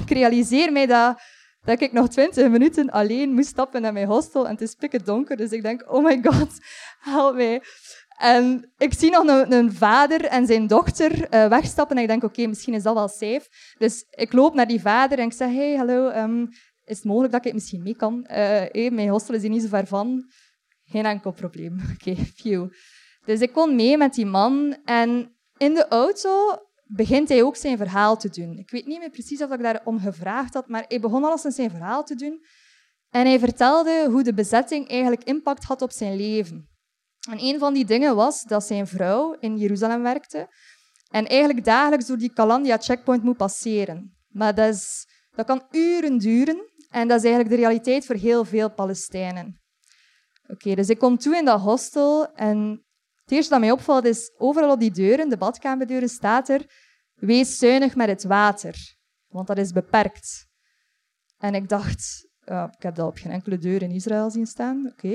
Ik 0.00 0.10
realiseer 0.10 0.72
mij 0.72 0.86
dat, 0.86 1.20
dat 1.64 1.80
ik 1.80 1.92
nog 1.92 2.08
twintig 2.08 2.48
minuten 2.48 2.90
alleen 2.90 3.34
moest 3.34 3.48
stappen 3.48 3.82
naar 3.82 3.92
mijn 3.92 4.06
hostel 4.06 4.44
en 4.46 4.52
het 4.52 4.60
is 4.60 4.74
pikken 4.74 5.04
donker. 5.04 5.36
Dus 5.36 5.50
ik 5.50 5.62
denk, 5.62 5.92
oh 5.92 6.04
my 6.04 6.18
god, 6.22 6.48
help 7.12 7.34
mij. 7.34 7.62
En 8.18 8.72
ik 8.76 8.94
zie 8.94 9.10
nog 9.10 9.48
een, 9.48 9.72
vader 9.72 10.24
en 10.24 10.46
zijn 10.46 10.66
dochter 10.66 11.34
uh, 11.34 11.48
wegstappen 11.48 11.96
en 11.96 12.02
ik 12.02 12.08
denk, 12.08 12.24
oké, 12.24 12.46
misschien 12.46 12.74
is 12.74 12.82
dat 12.82 12.94
wel 12.94 13.08
safe. 13.08 13.46
Dus 13.78 14.04
ik 14.10 14.32
loop 14.32 14.54
naar 14.54 14.66
die 14.66 14.80
vader 14.80 15.18
en 15.18 15.24
ik 15.24 15.32
zeg, 15.32 15.52
hey, 15.52 15.76
hallo, 15.76 16.08
um, 16.08 16.48
is 16.84 16.96
het 16.96 17.04
mogelijk 17.04 17.32
dat 17.32 17.46
ik 17.46 17.52
misschien 17.52 17.82
mee 17.82 17.96
kan? 17.96 18.28
Uh, 18.30 18.90
mijn 18.90 19.08
hostel 19.08 19.34
is 19.34 19.42
niet 19.42 19.62
zo 19.62 19.68
ver 19.68 19.86
van. 19.86 20.30
Geen 20.84 21.06
enkel 21.06 21.32
probleem. 21.32 21.78
Oké, 21.94 22.14
phew. 22.36 22.72
Dus 23.24 23.40
ik 23.40 23.52
kon 23.52 23.74
mee 23.74 23.96
met 23.96 24.14
die 24.14 24.26
man 24.26 24.76
en 24.84 25.36
in 25.56 25.74
de 25.74 25.88
auto 25.88 26.58
begint 26.88 27.28
hij 27.28 27.42
ook 27.42 27.56
zijn 27.56 27.76
verhaal 27.76 28.16
te 28.16 28.28
doen. 28.28 28.58
Ik 28.58 28.70
weet 28.70 28.86
niet 28.86 28.98
meer 28.98 29.10
precies 29.10 29.42
of 29.42 29.50
ik 29.50 29.62
daarom 29.62 30.00
gevraagd 30.00 30.54
had, 30.54 30.68
maar 30.68 30.84
hij 30.88 31.00
begon 31.00 31.24
alles 31.24 31.44
in 31.44 31.52
zijn 31.52 31.70
verhaal 31.70 32.04
te 32.04 32.14
doen. 32.14 32.44
En 33.10 33.26
hij 33.26 33.38
vertelde 33.38 34.06
hoe 34.10 34.22
de 34.22 34.34
bezetting 34.34 34.88
eigenlijk 34.88 35.24
impact 35.24 35.64
had 35.64 35.82
op 35.82 35.90
zijn 35.92 36.16
leven. 36.16 36.68
En 37.30 37.38
een 37.40 37.58
van 37.58 37.74
die 37.74 37.84
dingen 37.84 38.16
was 38.16 38.42
dat 38.42 38.64
zijn 38.64 38.86
vrouw 38.86 39.36
in 39.40 39.56
Jeruzalem 39.56 40.02
werkte 40.02 40.48
en 41.10 41.26
eigenlijk 41.26 41.64
dagelijks 41.64 42.06
door 42.06 42.18
die 42.18 42.32
Kalandia 42.32 42.78
checkpoint 42.78 43.22
moet 43.22 43.36
passeren. 43.36 44.16
Maar 44.28 44.54
dat, 44.54 44.74
is, 44.74 45.06
dat 45.30 45.46
kan 45.46 45.66
uren 45.70 46.18
duren 46.18 46.70
en 46.90 47.08
dat 47.08 47.18
is 47.18 47.24
eigenlijk 47.24 47.54
de 47.54 47.60
realiteit 47.60 48.06
voor 48.06 48.14
heel 48.14 48.44
veel 48.44 48.70
Palestijnen. 48.70 49.60
Oké, 50.46 50.74
dus 50.74 50.88
ik 50.88 50.98
kom 50.98 51.18
toe 51.18 51.36
in 51.36 51.44
dat 51.44 51.60
hostel 51.60 52.32
en 52.34 52.86
het 53.28 53.36
eerste 53.36 53.52
dat 53.52 53.60
mij 53.60 53.70
opvalt 53.70 54.04
is, 54.04 54.32
overal 54.36 54.72
op 54.72 54.80
die 54.80 54.90
deuren, 54.90 55.28
de 55.28 55.36
badkamerdeuren, 55.36 56.08
staat 56.08 56.48
er, 56.48 56.64
wees 57.14 57.58
zuinig 57.58 57.94
met 57.94 58.08
het 58.08 58.24
water, 58.24 58.96
want 59.26 59.46
dat 59.46 59.58
is 59.58 59.72
beperkt. 59.72 60.46
En 61.38 61.54
ik 61.54 61.68
dacht, 61.68 62.28
ik 62.44 62.82
heb 62.82 62.94
dat 62.94 63.06
op 63.06 63.16
geen 63.16 63.32
enkele 63.32 63.58
deur 63.58 63.82
in 63.82 63.90
Israël 63.90 64.30
zien 64.30 64.46
staan, 64.46 64.86
oké. 64.92 65.14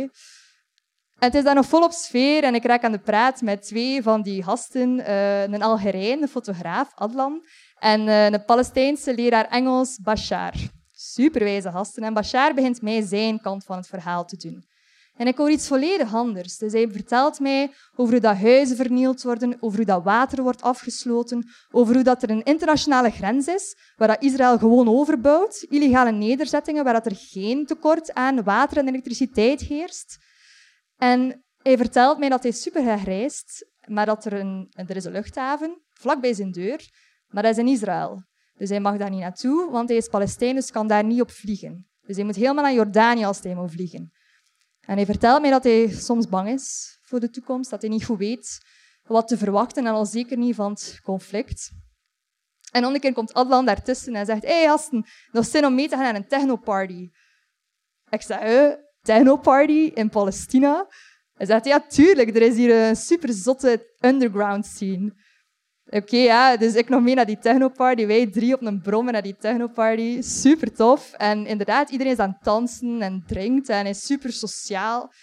En 1.19 1.29
het 1.29 1.35
is 1.35 1.43
dan 1.43 1.55
nog 1.55 1.65
volop 1.65 1.91
sfeer 1.91 2.43
en 2.43 2.55
ik 2.55 2.65
raak 2.65 2.83
aan 2.83 2.91
de 2.91 2.99
praat 2.99 3.41
met 3.41 3.61
twee 3.61 4.03
van 4.03 4.21
die 4.21 4.43
gasten, 4.43 4.99
uh, 4.99 5.41
een 5.41 5.61
Algerijn, 5.61 6.21
een 6.21 6.27
fotograaf, 6.27 6.91
Adlan, 6.95 7.45
en 7.79 8.07
uh, 8.07 8.29
een 8.29 8.45
Palestijnse 8.45 9.15
leraar 9.15 9.47
Engels, 9.47 9.99
Bashar. 10.01 10.53
Superwijze 10.91 11.71
gasten. 11.71 12.03
En 12.03 12.13
Bashar 12.13 12.53
begint 12.53 12.81
mij 12.81 13.01
zijn 13.01 13.41
kant 13.41 13.63
van 13.65 13.77
het 13.77 13.87
verhaal 13.87 14.25
te 14.25 14.37
doen. 14.37 14.71
En 15.13 15.27
ik 15.27 15.37
hoor 15.37 15.51
iets 15.51 15.67
volledig 15.67 16.13
anders. 16.13 16.57
Dus 16.57 16.71
hij 16.71 16.89
vertelt 16.91 17.39
mij 17.39 17.71
over 17.95 18.13
hoe 18.13 18.21
dat 18.21 18.37
huizen 18.37 18.75
vernield 18.75 19.21
worden, 19.21 19.57
over 19.59 19.77
hoe 19.77 19.85
dat 19.85 20.03
water 20.03 20.43
wordt 20.43 20.61
afgesloten, 20.61 21.49
over 21.71 21.93
hoe 21.93 22.03
dat 22.03 22.23
er 22.23 22.29
een 22.29 22.43
internationale 22.43 23.09
grens 23.09 23.47
is, 23.47 23.77
waar 23.95 24.07
dat 24.07 24.23
Israël 24.23 24.57
gewoon 24.57 24.87
overbouwt, 24.87 25.65
illegale 25.69 26.11
nederzettingen, 26.11 26.83
waar 26.83 26.93
dat 26.93 27.05
er 27.05 27.15
geen 27.15 27.65
tekort 27.65 28.13
aan 28.13 28.43
water 28.43 28.77
en 28.77 28.87
elektriciteit 28.87 29.61
heerst. 29.61 30.17
En 30.97 31.43
hij 31.57 31.77
vertelt 31.77 32.17
mij 32.17 32.29
dat 32.29 32.43
hij 32.43 32.51
super 32.51 33.03
reist, 33.03 33.71
maar 33.87 34.05
dat 34.05 34.25
er 34.25 34.33
een, 34.33 34.71
er 34.71 34.95
is 34.95 35.05
een 35.05 35.11
luchthaven 35.11 35.81
vlakbij 35.93 36.33
zijn 36.33 36.51
deur, 36.51 36.89
maar 37.27 37.43
dat 37.43 37.51
is 37.51 37.57
in 37.57 37.67
Israël. 37.67 38.23
Dus 38.53 38.69
hij 38.69 38.79
mag 38.79 38.97
daar 38.97 39.09
niet 39.09 39.19
naartoe, 39.19 39.71
want 39.71 39.89
hij 39.89 39.97
is 39.97 40.07
Palestijn, 40.07 40.55
dus 40.55 40.71
kan 40.71 40.87
daar 40.87 41.03
niet 41.03 41.21
op 41.21 41.31
vliegen. 41.31 41.87
Dus 42.01 42.15
hij 42.15 42.25
moet 42.25 42.35
helemaal 42.35 42.63
naar 42.63 42.73
Jordanië 42.73 43.25
als 43.25 43.39
hij 43.39 43.55
moet 43.55 43.71
vliegen. 43.71 44.11
En 44.85 44.95
hij 44.95 45.05
vertelt 45.05 45.41
mij 45.41 45.49
dat 45.49 45.63
hij 45.63 45.89
soms 45.89 46.27
bang 46.27 46.49
is 46.49 46.97
voor 47.01 47.19
de 47.19 47.29
toekomst, 47.29 47.69
dat 47.69 47.81
hij 47.81 47.89
niet 47.89 48.05
goed 48.05 48.17
weet 48.17 48.61
wat 49.03 49.27
te 49.27 49.37
verwachten 49.37 49.85
en 49.85 49.93
al 49.93 50.05
zeker 50.05 50.37
niet 50.37 50.55
van 50.55 50.71
het 50.71 50.99
conflict. 51.03 51.71
En 52.71 52.81
dan 52.81 52.93
een 52.93 52.99
keer 52.99 53.13
komt 53.13 53.33
Adlan 53.33 53.65
daartussen 53.65 54.15
en 54.15 54.25
zegt, 54.25 54.43
hé 54.43 54.63
hey, 54.63 54.77
nog 55.31 55.45
zin 55.45 55.65
om 55.65 55.75
mee 55.75 55.87
te 55.87 55.95
gaan 55.95 56.03
naar 56.03 56.15
een 56.15 56.27
technoparty. 56.27 57.09
Ik 58.09 58.21
zeg, 58.21 58.39
eh, 58.39 58.73
technoparty 59.01 59.91
in 59.93 60.09
Palestina? 60.09 60.87
Hij 61.33 61.45
zegt, 61.45 61.65
ja, 61.65 61.79
tuurlijk, 61.79 62.35
er 62.35 62.41
is 62.41 62.55
hier 62.55 62.87
een 62.87 62.95
super 62.95 63.33
zotte 63.33 63.95
underground 63.99 64.65
scene. 64.65 65.13
Oké, 65.95 66.17
ja, 66.17 66.57
dus 66.57 66.75
ik 66.75 66.89
nog 66.89 67.01
mee 67.01 67.15
naar 67.15 67.25
die 67.25 67.39
technoparty. 67.39 68.05
Wij 68.05 68.27
drie 68.27 68.53
op 68.53 68.61
een 68.61 68.81
brommen 68.81 69.13
naar 69.13 69.21
die 69.21 69.35
technoparty. 69.39 70.21
Super 70.21 70.73
tof. 70.73 71.13
En 71.13 71.45
inderdaad, 71.45 71.89
iedereen 71.89 72.13
is 72.13 72.19
aan 72.19 72.29
het 72.29 72.43
dansen 72.43 73.01
en 73.01 73.23
drinkt 73.27 73.69
en 73.69 73.85
is 73.85 74.05
super 74.05 74.31
sociaal. 74.31 75.13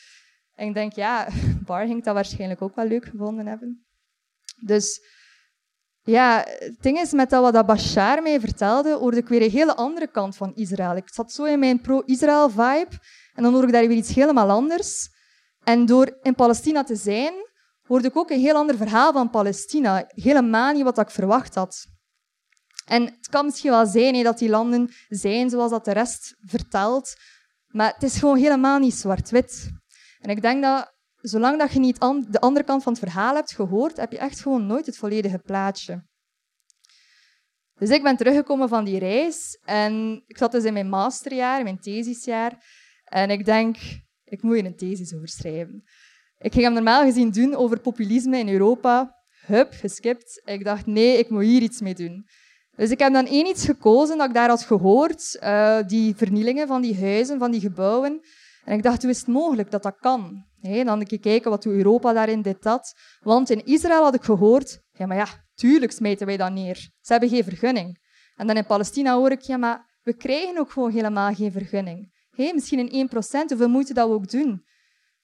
En 0.55 0.69
ik 0.69 0.75
denk, 0.75 0.93
ja, 0.93 1.29
Bar 1.67 1.87
ging 1.87 2.05
dat 2.05 2.15
waarschijnlijk 2.15 2.63
ook 2.63 2.75
wel 2.75 2.87
leuk 2.87 3.05
gevonden 3.05 3.47
hebben. 3.47 3.87
Dus 4.65 5.01
ja, 6.03 6.45
het 6.47 6.83
ding 6.83 6.99
is, 6.99 7.13
met 7.13 7.31
dat 7.31 7.53
wat 7.53 7.67
Bashar 7.67 8.23
mij 8.23 8.41
vertelde, 8.41 8.93
hoorde 8.93 9.17
ik 9.17 9.29
weer 9.29 9.43
een 9.43 9.51
hele 9.51 9.77
andere 9.77 10.07
kant 10.07 10.37
van 10.37 10.55
Israël. 10.55 10.97
Ik 10.97 11.09
zat 11.13 11.33
zo 11.33 11.45
in 11.45 11.59
mijn 11.59 11.81
pro-Israël-vibe 11.81 12.99
en 13.35 13.43
dan 13.43 13.53
hoorde 13.53 13.67
ik 13.67 13.73
daar 13.73 13.87
weer 13.87 13.97
iets 13.97 14.15
helemaal 14.15 14.51
anders. 14.51 15.09
En 15.65 15.87
door 15.87 16.19
in 16.23 16.35
Palestina 16.35 16.85
te 16.85 16.97
zijn, 16.97 17.33
hoorde 17.91 18.09
ik 18.09 18.17
ook 18.17 18.31
een 18.31 18.41
heel 18.41 18.55
ander 18.55 18.77
verhaal 18.77 19.13
van 19.13 19.31
Palestina. 19.31 20.05
Helemaal 20.09 20.73
niet 20.73 20.83
wat 20.83 20.99
ik 20.99 21.11
verwacht 21.11 21.55
had. 21.55 21.87
En 22.87 23.05
het 23.05 23.29
kan 23.29 23.45
misschien 23.45 23.71
wel 23.71 23.87
zijn 23.87 24.23
dat 24.23 24.39
die 24.39 24.49
landen 24.49 24.93
zijn 25.09 25.51
zoals 25.51 25.71
dat 25.71 25.85
de 25.85 25.93
rest 25.93 26.35
vertelt, 26.41 27.15
maar 27.67 27.93
het 27.93 28.03
is 28.03 28.19
gewoon 28.19 28.37
helemaal 28.37 28.79
niet 28.79 28.95
zwart-wit. 28.95 29.71
En 30.19 30.31
ik 30.31 30.43
denk 30.43 30.63
dat 30.63 30.95
zolang 31.17 31.59
dat 31.59 31.73
je 31.73 31.79
niet 31.79 32.01
de 32.29 32.41
andere 32.41 32.65
kant 32.65 32.83
van 32.83 32.93
het 32.93 33.03
verhaal 33.03 33.35
hebt 33.35 33.53
gehoord, 33.53 33.97
heb 33.97 34.13
je 34.13 34.19
echt 34.19 34.41
gewoon 34.41 34.67
nooit 34.67 34.87
het 34.87 34.97
volledige 34.97 35.39
plaatje. 35.39 36.07
Dus 37.75 37.91
ik 37.91 38.03
ben 38.03 38.17
teruggekomen 38.17 38.69
van 38.69 38.85
die 38.85 38.99
reis 38.99 39.61
en 39.65 40.23
ik 40.27 40.39
zat 40.39 40.53
dus 40.53 40.65
in 40.65 40.73
mijn 40.73 40.89
masterjaar, 40.89 41.63
mijn 41.63 41.81
thesisjaar. 41.81 42.65
En 43.05 43.31
ik 43.31 43.45
denk, 43.45 43.77
ik 44.25 44.43
moet 44.43 44.55
hier 44.55 44.65
een 44.65 44.77
thesis 44.77 45.15
over 45.15 45.29
schrijven. 45.29 45.85
Ik 46.43 46.53
ging 46.53 46.65
hem 46.65 46.73
normaal 46.73 47.05
gezien 47.05 47.31
doen 47.31 47.55
over 47.55 47.81
populisme 47.81 48.39
in 48.39 48.49
Europa. 48.49 49.17
Hup, 49.47 49.73
geskipt. 49.73 50.43
Ik 50.45 50.65
dacht, 50.65 50.87
nee, 50.87 51.19
ik 51.19 51.31
moet 51.31 51.43
hier 51.43 51.63
iets 51.63 51.81
mee 51.81 51.95
doen. 51.95 52.27
Dus 52.77 52.91
ik 52.91 52.99
heb 52.99 53.13
dan 53.13 53.27
één 53.27 53.47
iets 53.47 53.65
gekozen 53.65 54.19
dat 54.19 54.29
ik 54.29 54.35
daar 54.35 54.49
had 54.49 54.63
gehoord, 54.63 55.39
uh, 55.43 55.79
die 55.87 56.15
vernielingen 56.17 56.67
van 56.67 56.83
die 56.83 57.01
huizen, 57.01 57.39
van 57.39 57.51
die 57.51 57.61
gebouwen. 57.61 58.21
En 58.65 58.77
ik 58.77 58.83
dacht, 58.83 59.03
hoe 59.03 59.11
is 59.11 59.19
het 59.19 59.27
mogelijk 59.27 59.71
dat 59.71 59.83
dat 59.83 59.97
kan? 59.97 60.45
Dan 60.61 61.01
ik 61.01 61.21
kijken 61.21 61.51
wat 61.51 61.67
Europa 61.67 62.13
daarin 62.13 62.43
dit 62.43 62.63
dat. 62.63 62.95
Want 63.21 63.51
in 63.51 63.65
Israël 63.65 64.03
had 64.03 64.15
ik 64.15 64.23
gehoord, 64.23 64.81
ja, 64.93 65.07
maar 65.07 65.17
ja, 65.17 65.27
tuurlijk 65.55 65.93
smijten 65.93 66.27
wij 66.27 66.37
dat 66.37 66.53
neer. 66.53 66.77
Ze 67.01 67.13
hebben 67.13 67.29
geen 67.29 67.45
vergunning. 67.45 67.99
En 68.35 68.47
dan 68.47 68.57
in 68.57 68.67
Palestina 68.67 69.15
hoor 69.15 69.31
ik, 69.31 69.41
ja, 69.41 69.57
maar 69.57 69.99
we 70.03 70.17
krijgen 70.17 70.59
ook 70.59 70.71
gewoon 70.71 70.91
helemaal 70.91 71.35
geen 71.35 71.53
vergunning. 71.53 72.13
Hey, 72.31 72.53
misschien 72.55 72.89
in 72.89 73.09
1%, 73.09 73.13
hoeveel 73.49 73.69
moeten 73.69 73.95
dat 73.95 74.09
we 74.09 74.15
ook 74.15 74.31
doen? 74.31 74.65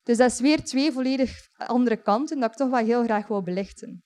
Dus 0.06 0.16
dat 0.16 0.30
is 0.30 0.40
weer 0.40 0.64
twee 0.64 0.92
volledig 0.92 1.48
andere 1.56 1.96
kanten 1.96 2.40
dat 2.40 2.50
ik 2.50 2.56
toch 2.56 2.70
wel 2.70 2.84
heel 2.84 3.04
graag 3.04 3.26
wil 3.26 3.42
belichten. 3.42 4.04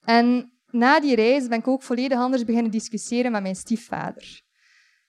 En 0.00 0.52
na 0.70 1.00
die 1.00 1.14
reis 1.14 1.48
ben 1.48 1.58
ik 1.58 1.68
ook 1.68 1.82
volledig 1.82 2.18
anders 2.18 2.44
beginnen 2.44 2.70
discussiëren 2.70 3.32
met 3.32 3.42
mijn 3.42 3.56
stiefvader. 3.56 4.42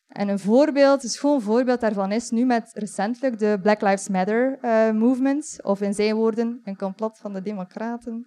En 0.07 0.27
een 0.27 0.39
voorbeeld, 0.39 1.03
een 1.03 1.09
schoon 1.09 1.41
voorbeeld 1.41 1.79
daarvan 1.79 2.11
is 2.11 2.29
nu 2.29 2.45
met 2.45 2.71
recentelijk 2.73 3.39
de 3.39 3.59
Black 3.61 3.81
Lives 3.81 4.07
Matter 4.07 4.59
uh, 4.61 4.91
movement, 4.91 5.59
of 5.61 5.81
in 5.81 5.93
zijn 5.93 6.15
woorden, 6.15 6.61
een 6.63 6.77
complot 6.77 7.17
van 7.17 7.33
de 7.33 7.41
democraten. 7.41 8.25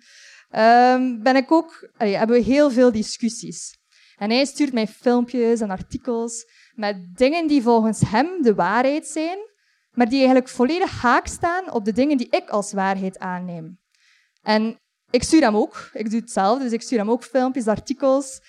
ehm, 0.50 1.22
ben 1.22 1.36
ik 1.36 1.52
ook, 1.52 1.90
hebben 1.96 2.36
we 2.36 2.42
heel 2.42 2.70
veel 2.70 2.92
discussies. 2.92 3.78
En 4.16 4.30
hij 4.30 4.44
stuurt 4.44 4.72
mij 4.72 4.86
filmpjes 4.86 5.60
en 5.60 5.70
artikels 5.70 6.44
met 6.74 7.16
dingen 7.16 7.46
die 7.46 7.62
volgens 7.62 8.00
hem 8.00 8.42
de 8.42 8.54
waarheid 8.54 9.06
zijn, 9.06 9.38
maar 9.94 10.08
die 10.08 10.18
eigenlijk 10.18 10.48
volledig 10.48 11.00
haak 11.02 11.26
staan 11.26 11.72
op 11.72 11.84
de 11.84 11.92
dingen 11.92 12.16
die 12.16 12.28
ik 12.30 12.48
als 12.48 12.72
waarheid 12.72 13.18
aanneem. 13.18 13.78
En 14.42 14.78
ik 15.10 15.22
stuur 15.22 15.40
hem 15.40 15.56
ook. 15.56 15.90
Ik 15.92 16.10
doe 16.10 16.20
hetzelfde, 16.20 16.64
dus 16.64 16.72
ik 16.72 16.82
stuur 16.82 16.98
hem 16.98 17.10
ook 17.10 17.24
filmpjes, 17.24 17.66
artikels. 17.66 18.40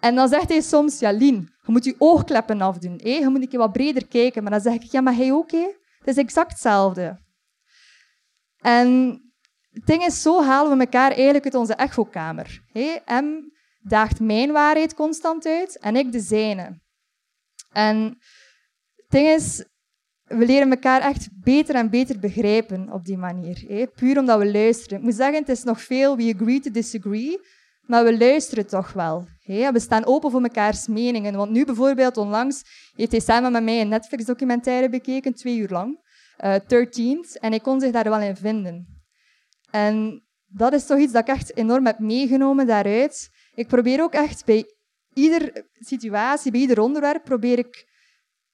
En 0.00 0.14
dan 0.14 0.28
zegt 0.28 0.48
hij 0.48 0.60
soms, 0.60 0.98
ja, 0.98 1.10
Lien, 1.12 1.50
je 1.62 1.72
moet 1.72 1.84
je 1.84 1.94
oogkleppen 1.98 2.60
afdoen. 2.60 3.00
Hé? 3.02 3.10
Je 3.10 3.28
moet 3.28 3.52
een 3.52 3.58
wat 3.58 3.72
breder 3.72 4.06
kijken. 4.08 4.42
Maar 4.42 4.52
dan 4.52 4.60
zeg 4.60 4.74
ik, 4.74 4.82
ja, 4.82 5.00
maar 5.00 5.14
hij 5.16 5.32
ook, 5.32 5.50
hé? 5.50 5.66
Het 5.98 6.08
is 6.08 6.16
exact 6.16 6.50
hetzelfde. 6.50 7.20
En 8.56 9.20
ding 9.84 10.04
is, 10.04 10.22
zo 10.22 10.42
halen 10.42 10.78
we 10.78 10.84
elkaar 10.84 11.10
eigenlijk 11.10 11.44
uit 11.44 11.54
onze 11.54 11.74
echokamer. 11.74 12.62
Hé? 12.72 12.98
Hem 13.04 13.52
daagt 13.80 14.20
mijn 14.20 14.52
waarheid 14.52 14.94
constant 14.94 15.46
uit 15.46 15.78
en 15.78 15.96
ik 15.96 16.12
de 16.12 16.20
zijne. 16.20 16.80
En 17.72 18.18
het 18.96 19.10
ding 19.10 19.28
is, 19.28 19.64
we 20.38 20.46
leren 20.46 20.70
elkaar 20.70 21.00
echt 21.00 21.28
beter 21.32 21.74
en 21.74 21.90
beter 21.90 22.18
begrijpen 22.18 22.92
op 22.92 23.04
die 23.04 23.16
manier. 23.18 23.64
Hé? 23.68 23.86
Puur 23.86 24.18
omdat 24.18 24.38
we 24.38 24.52
luisteren. 24.52 24.98
Ik 24.98 25.04
moet 25.04 25.14
zeggen, 25.14 25.38
het 25.38 25.48
is 25.48 25.62
nog 25.62 25.82
veel 25.82 26.16
we 26.16 26.34
agree 26.34 26.60
to 26.60 26.70
disagree, 26.70 27.40
maar 27.82 28.04
we 28.04 28.18
luisteren 28.18 28.66
toch 28.66 28.92
wel. 28.92 29.26
Hé? 29.40 29.72
We 29.72 29.80
staan 29.80 30.04
open 30.04 30.30
voor 30.30 30.40
mekaars 30.40 30.86
meningen. 30.86 31.36
Want 31.36 31.50
nu 31.50 31.64
bijvoorbeeld 31.64 32.16
onlangs 32.16 32.62
heeft 32.94 33.10
hij 33.10 33.20
samen 33.20 33.52
met 33.52 33.62
mij 33.62 33.80
een 33.80 33.88
Netflix-documentaire 33.88 34.88
bekeken, 34.88 35.34
twee 35.34 35.56
uur 35.56 35.68
lang, 35.68 36.00
uh, 36.44 36.54
13th, 36.54 37.40
en 37.40 37.52
ik 37.52 37.62
kon 37.62 37.80
zich 37.80 37.90
daar 37.90 38.04
wel 38.04 38.20
in 38.20 38.36
vinden. 38.36 38.86
En 39.70 40.22
dat 40.46 40.72
is 40.72 40.86
toch 40.86 40.98
iets 40.98 41.12
dat 41.12 41.28
ik 41.28 41.34
echt 41.34 41.56
enorm 41.56 41.86
heb 41.86 41.98
meegenomen 41.98 42.66
daaruit. 42.66 43.30
Ik 43.54 43.66
probeer 43.66 44.02
ook 44.02 44.12
echt 44.12 44.44
bij 44.44 44.64
ieder 45.14 45.66
situatie, 45.78 46.50
bij 46.50 46.60
ieder 46.60 46.80
onderwerp, 46.80 47.24
probeer 47.24 47.58
ik 47.58 47.90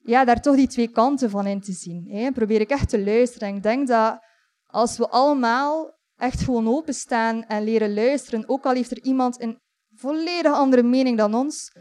ja, 0.08 0.24
daar 0.24 0.40
toch 0.40 0.56
die 0.56 0.66
twee 0.66 0.88
kanten 0.88 1.30
van 1.30 1.46
in 1.46 1.60
te 1.60 1.72
zien. 1.72 2.06
Hè. 2.10 2.32
Probeer 2.32 2.60
ik 2.60 2.70
echt 2.70 2.88
te 2.88 3.04
luisteren. 3.04 3.48
En 3.48 3.56
ik 3.56 3.62
denk 3.62 3.88
dat 3.88 4.18
als 4.66 4.96
we 4.98 5.08
allemaal 5.08 5.98
echt 6.16 6.40
gewoon 6.40 6.68
openstaan 6.68 7.44
en 7.44 7.64
leren 7.64 7.94
luisteren, 7.94 8.48
ook 8.48 8.64
al 8.64 8.74
heeft 8.74 8.90
er 8.90 9.02
iemand 9.02 9.42
een 9.42 9.58
volledig 9.94 10.52
andere 10.52 10.82
mening 10.82 11.18
dan 11.18 11.34
ons, 11.34 11.72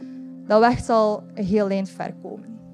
dat 0.48 0.60
we 0.60 0.66
echt 0.66 0.90
al 0.90 1.24
een 1.34 1.46
heel 1.46 1.70
eind 1.70 1.90
ver 1.90 2.16
komen. 2.22 2.67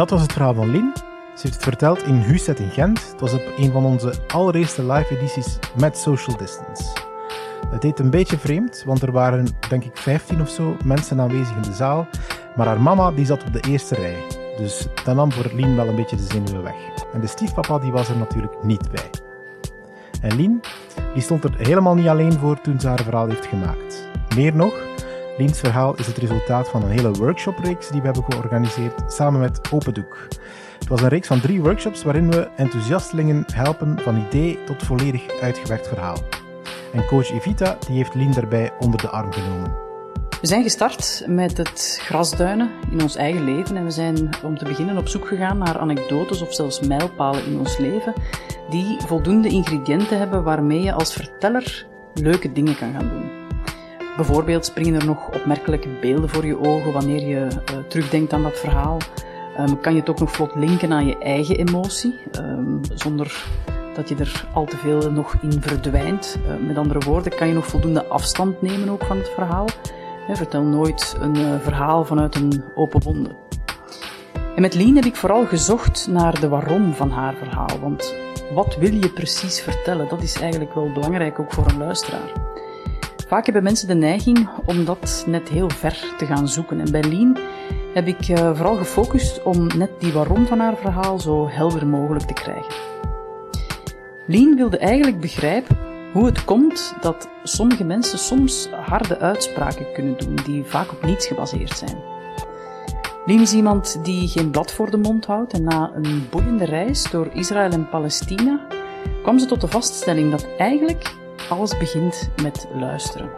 Dat 0.00 0.10
was 0.10 0.22
het 0.22 0.32
verhaal 0.32 0.54
van 0.54 0.70
Lien. 0.70 0.92
Ze 0.94 1.40
heeft 1.42 1.54
het 1.54 1.62
verteld 1.62 2.02
in 2.02 2.14
Huset 2.14 2.60
in 2.60 2.70
Gent. 2.70 3.10
Het 3.10 3.20
was 3.20 3.32
op 3.32 3.42
een 3.56 3.72
van 3.72 3.84
onze 3.84 4.14
allereerste 4.26 4.86
live 4.92 5.16
edities 5.16 5.58
met 5.76 5.96
social 5.96 6.36
distance. 6.36 6.84
Het 7.70 7.82
deed 7.82 7.98
een 7.98 8.10
beetje 8.10 8.38
vreemd, 8.38 8.82
want 8.86 9.02
er 9.02 9.12
waren 9.12 9.46
denk 9.68 9.84
ik 9.84 9.96
15 9.96 10.40
of 10.40 10.48
zo 10.48 10.76
mensen 10.84 11.20
aanwezig 11.20 11.56
in 11.56 11.62
de 11.62 11.72
zaal. 11.72 12.06
Maar 12.56 12.66
haar 12.66 12.80
mama 12.80 13.10
die 13.10 13.26
zat 13.26 13.44
op 13.44 13.52
de 13.52 13.60
eerste 13.60 13.94
rij. 13.94 14.16
Dus 14.56 14.86
dat 15.04 15.14
nam 15.14 15.32
voor 15.32 15.50
Lien 15.54 15.76
wel 15.76 15.88
een 15.88 15.96
beetje 15.96 16.16
de 16.16 16.26
zenuwen 16.30 16.62
weg. 16.62 16.76
En 17.12 17.20
de 17.20 17.26
stiefpapa 17.26 17.78
die 17.78 17.92
was 17.92 18.08
er 18.08 18.16
natuurlijk 18.16 18.62
niet 18.62 18.90
bij. 18.90 19.10
En 20.20 20.36
Lien 20.36 20.60
die 21.14 21.22
stond 21.22 21.44
er 21.44 21.54
helemaal 21.56 21.94
niet 21.94 22.08
alleen 22.08 22.32
voor 22.32 22.60
toen 22.60 22.80
ze 22.80 22.88
haar 22.88 23.02
verhaal 23.02 23.28
heeft 23.28 23.46
gemaakt. 23.46 24.08
Meer 24.36 24.56
nog, 24.56 24.74
Liens 25.40 25.58
verhaal 25.58 25.94
is 25.94 26.06
het 26.06 26.16
resultaat 26.16 26.68
van 26.68 26.82
een 26.82 26.90
hele 26.90 27.10
workshopreeks 27.10 27.88
die 27.88 28.00
we 28.00 28.06
hebben 28.06 28.24
georganiseerd 28.24 29.12
samen 29.12 29.40
met 29.40 29.72
Open 29.72 29.94
Doek. 29.94 30.28
Het 30.78 30.88
was 30.88 31.02
een 31.02 31.08
reeks 31.08 31.26
van 31.26 31.40
drie 31.40 31.62
workshops 31.62 32.02
waarin 32.02 32.30
we 32.30 32.48
enthousiastelingen 32.56 33.44
helpen 33.52 33.98
van 33.98 34.16
idee 34.16 34.64
tot 34.64 34.82
volledig 34.82 35.40
uitgewerkt 35.40 35.88
verhaal. 35.88 36.16
En 36.92 37.06
coach 37.06 37.30
Evita 37.30 37.78
die 37.86 37.96
heeft 37.96 38.14
Lien 38.14 38.32
daarbij 38.32 38.72
onder 38.78 39.00
de 39.00 39.08
arm 39.08 39.32
genomen. 39.32 39.76
We 40.40 40.46
zijn 40.46 40.62
gestart 40.62 41.24
met 41.26 41.56
het 41.56 41.98
grasduinen 42.02 42.70
in 42.90 43.02
ons 43.02 43.16
eigen 43.16 43.44
leven 43.44 43.76
en 43.76 43.84
we 43.84 43.90
zijn 43.90 44.28
om 44.42 44.58
te 44.58 44.64
beginnen 44.64 44.98
op 44.98 45.08
zoek 45.08 45.28
gegaan 45.28 45.58
naar 45.58 45.78
anekdotes 45.78 46.42
of 46.42 46.54
zelfs 46.54 46.80
mijlpalen 46.80 47.46
in 47.46 47.58
ons 47.58 47.78
leven 47.78 48.12
die 48.70 48.96
voldoende 49.06 49.48
ingrediënten 49.48 50.18
hebben 50.18 50.42
waarmee 50.42 50.82
je 50.82 50.92
als 50.92 51.12
verteller 51.12 51.86
leuke 52.14 52.52
dingen 52.52 52.76
kan 52.76 52.92
gaan 52.92 53.08
doen. 53.08 53.39
Bijvoorbeeld 54.20 54.64
springen 54.64 55.00
er 55.00 55.06
nog 55.06 55.28
opmerkelijke 55.34 55.88
beelden 56.00 56.28
voor 56.28 56.46
je 56.46 56.60
ogen 56.60 56.92
wanneer 56.92 57.26
je 57.28 57.36
uh, 57.36 57.78
terugdenkt 57.88 58.32
aan 58.32 58.42
dat 58.42 58.58
verhaal. 58.58 58.98
Um, 59.58 59.80
kan 59.80 59.92
je 59.92 60.00
het 60.00 60.10
ook 60.10 60.18
nog 60.18 60.32
vlot 60.32 60.54
linken 60.54 60.92
aan 60.92 61.06
je 61.06 61.18
eigen 61.18 61.56
emotie, 61.56 62.14
um, 62.38 62.80
zonder 62.94 63.44
dat 63.94 64.08
je 64.08 64.14
er 64.14 64.48
al 64.54 64.64
te 64.64 64.76
veel 64.76 65.10
nog 65.10 65.36
in 65.42 65.62
verdwijnt. 65.62 66.38
Uh, 66.46 66.66
met 66.66 66.76
andere 66.76 66.98
woorden, 66.98 67.36
kan 67.36 67.48
je 67.48 67.54
nog 67.54 67.66
voldoende 67.66 68.06
afstand 68.06 68.62
nemen 68.62 68.88
ook 68.88 69.04
van 69.04 69.16
het 69.16 69.28
verhaal. 69.28 69.66
vertel 70.32 70.62
nooit 70.62 71.16
een 71.20 71.36
uh, 71.36 71.60
verhaal 71.60 72.04
vanuit 72.04 72.34
een 72.34 72.64
open 72.74 73.02
wonde. 73.02 73.30
En 74.54 74.62
met 74.62 74.74
Lien 74.74 74.94
heb 74.96 75.04
ik 75.04 75.16
vooral 75.16 75.46
gezocht 75.46 76.08
naar 76.10 76.40
de 76.40 76.48
waarom 76.48 76.94
van 76.94 77.10
haar 77.10 77.34
verhaal. 77.34 77.80
Want 77.80 78.14
wat 78.54 78.76
wil 78.76 78.92
je 78.92 79.10
precies 79.10 79.60
vertellen? 79.60 80.08
Dat 80.08 80.22
is 80.22 80.40
eigenlijk 80.40 80.74
wel 80.74 80.92
belangrijk 80.92 81.38
ook 81.38 81.52
voor 81.52 81.66
een 81.66 81.78
luisteraar. 81.78 82.48
Vaak 83.30 83.44
hebben 83.44 83.62
mensen 83.62 83.88
de 83.88 83.94
neiging 83.94 84.48
om 84.64 84.84
dat 84.84 85.24
net 85.26 85.48
heel 85.48 85.68
ver 85.70 86.14
te 86.18 86.26
gaan 86.26 86.48
zoeken. 86.48 86.80
En 86.80 86.90
bij 86.90 87.02
Lien 87.02 87.38
heb 87.94 88.06
ik 88.06 88.28
uh, 88.28 88.36
vooral 88.36 88.76
gefocust 88.76 89.42
om 89.42 89.66
net 89.76 89.90
die 89.98 90.12
waarom 90.12 90.46
van 90.46 90.58
haar 90.58 90.76
verhaal 90.76 91.18
zo 91.18 91.48
helder 91.48 91.86
mogelijk 91.86 92.24
te 92.24 92.32
krijgen. 92.32 92.74
Lien 94.26 94.56
wilde 94.56 94.78
eigenlijk 94.78 95.20
begrijpen 95.20 95.78
hoe 96.12 96.26
het 96.26 96.44
komt 96.44 96.94
dat 97.00 97.28
sommige 97.42 97.84
mensen 97.84 98.18
soms 98.18 98.68
harde 98.70 99.18
uitspraken 99.18 99.92
kunnen 99.92 100.18
doen 100.18 100.38
die 100.44 100.64
vaak 100.64 100.92
op 100.92 101.02
niets 101.02 101.26
gebaseerd 101.26 101.76
zijn. 101.76 101.96
Lien 103.26 103.40
is 103.40 103.52
iemand 103.52 104.04
die 104.04 104.28
geen 104.28 104.50
blad 104.50 104.72
voor 104.72 104.90
de 104.90 104.98
mond 104.98 105.26
houdt 105.26 105.52
en 105.52 105.62
na 105.62 105.90
een 105.94 106.26
boeiende 106.30 106.64
reis 106.64 107.10
door 107.10 107.28
Israël 107.32 107.70
en 107.70 107.88
Palestina 107.88 108.60
kwam 109.22 109.38
ze 109.38 109.46
tot 109.46 109.60
de 109.60 109.68
vaststelling 109.68 110.30
dat 110.30 110.46
eigenlijk 110.58 111.18
alles 111.48 111.78
begint 111.78 112.30
met 112.42 112.66
luisteren. 112.74 113.30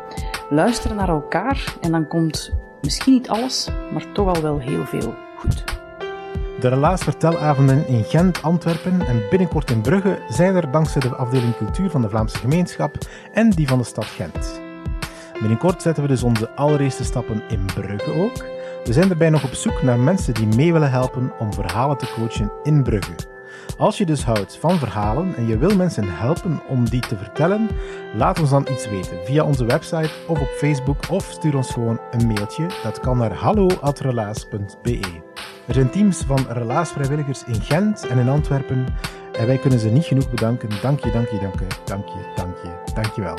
Luisteren 0.51 0.97
naar 0.97 1.09
elkaar 1.09 1.75
en 1.81 1.91
dan 1.93 2.09
komt 2.09 2.53
misschien 2.81 3.13
niet 3.13 3.29
alles, 3.29 3.69
maar 3.93 4.13
toch 4.13 4.35
al 4.35 4.43
wel 4.43 4.59
heel 4.59 4.85
veel 4.85 5.15
goed. 5.39 5.65
De 6.61 6.69
relaasvertelavonden 6.69 7.87
in 7.87 8.05
Gent, 8.05 8.43
Antwerpen 8.43 9.07
en 9.07 9.23
binnenkort 9.31 9.71
in 9.71 9.81
Brugge 9.81 10.19
zijn 10.29 10.55
er 10.55 10.71
dankzij 10.71 11.01
de 11.01 11.15
afdeling 11.15 11.57
cultuur 11.57 11.91
van 11.91 12.03
de 12.03 12.09
Vlaamse 12.09 12.39
gemeenschap 12.39 12.97
en 13.33 13.51
die 13.51 13.69
van 13.69 13.79
de 13.79 13.85
stad 13.85 14.05
Gent. 14.05 14.61
Binnenkort 15.41 15.83
zetten 15.83 16.03
we 16.03 16.09
dus 16.09 16.23
onze 16.23 16.51
allereerste 16.51 17.05
stappen 17.05 17.43
in 17.49 17.65
Brugge 17.75 18.13
ook. 18.13 18.45
We 18.85 18.93
zijn 18.93 19.09
daarbij 19.09 19.31
nog 19.31 19.45
op 19.45 19.53
zoek 19.53 19.83
naar 19.83 19.99
mensen 19.99 20.35
die 20.35 20.47
mee 20.47 20.73
willen 20.73 20.91
helpen 20.91 21.33
om 21.39 21.55
verhalen 21.55 21.99
te 21.99 22.13
coachen 22.15 22.53
in 22.63 22.83
Brugge. 22.83 23.15
Als 23.79 23.99
je 23.99 24.07
dus 24.07 24.25
houdt 24.25 24.57
van 24.57 24.79
verhalen 24.79 25.37
en 25.37 25.47
je 25.47 25.59
wil 25.59 25.77
mensen 25.77 26.05
helpen 26.09 26.61
om 26.69 26.89
die 26.89 27.01
te 27.01 27.17
vertellen, 27.17 27.69
laat 28.17 28.41
ons 28.41 28.51
dan 28.51 28.67
iets 28.71 28.89
weten 28.89 29.19
via 29.25 29.45
onze 29.45 29.65
website 29.65 30.11
of 30.27 30.41
op 30.41 30.49
Facebook 30.49 30.99
of 31.11 31.31
stuur 31.31 31.57
ons 31.57 31.71
gewoon 31.71 32.01
een 32.11 32.27
mailtje. 32.27 32.67
Dat 32.83 33.01
kan 33.01 33.19
naar 33.19 33.35
hallo@relaas.be. 33.35 35.01
Er 35.67 35.75
zijn 35.75 35.91
teams 35.91 36.23
van 36.27 36.47
relaasvrijwilligers 36.49 37.45
in 37.45 37.61
Gent 37.61 38.07
en 38.07 38.19
in 38.19 38.29
Antwerpen 38.29 38.87
en 39.33 39.47
wij 39.47 39.59
kunnen 39.59 39.79
ze 39.79 39.89
niet 39.89 40.05
genoeg 40.05 40.31
bedanken. 40.31 40.69
Dank 40.83 41.05
je, 41.05 41.11
dank 41.11 41.29
je, 41.29 41.39
dank 41.39 41.59
je, 41.59 41.67
dank 41.85 42.09
je, 42.09 42.33
dank 42.35 42.57
je, 42.63 42.93
dank 42.95 43.15
je 43.15 43.21
wel. 43.23 43.39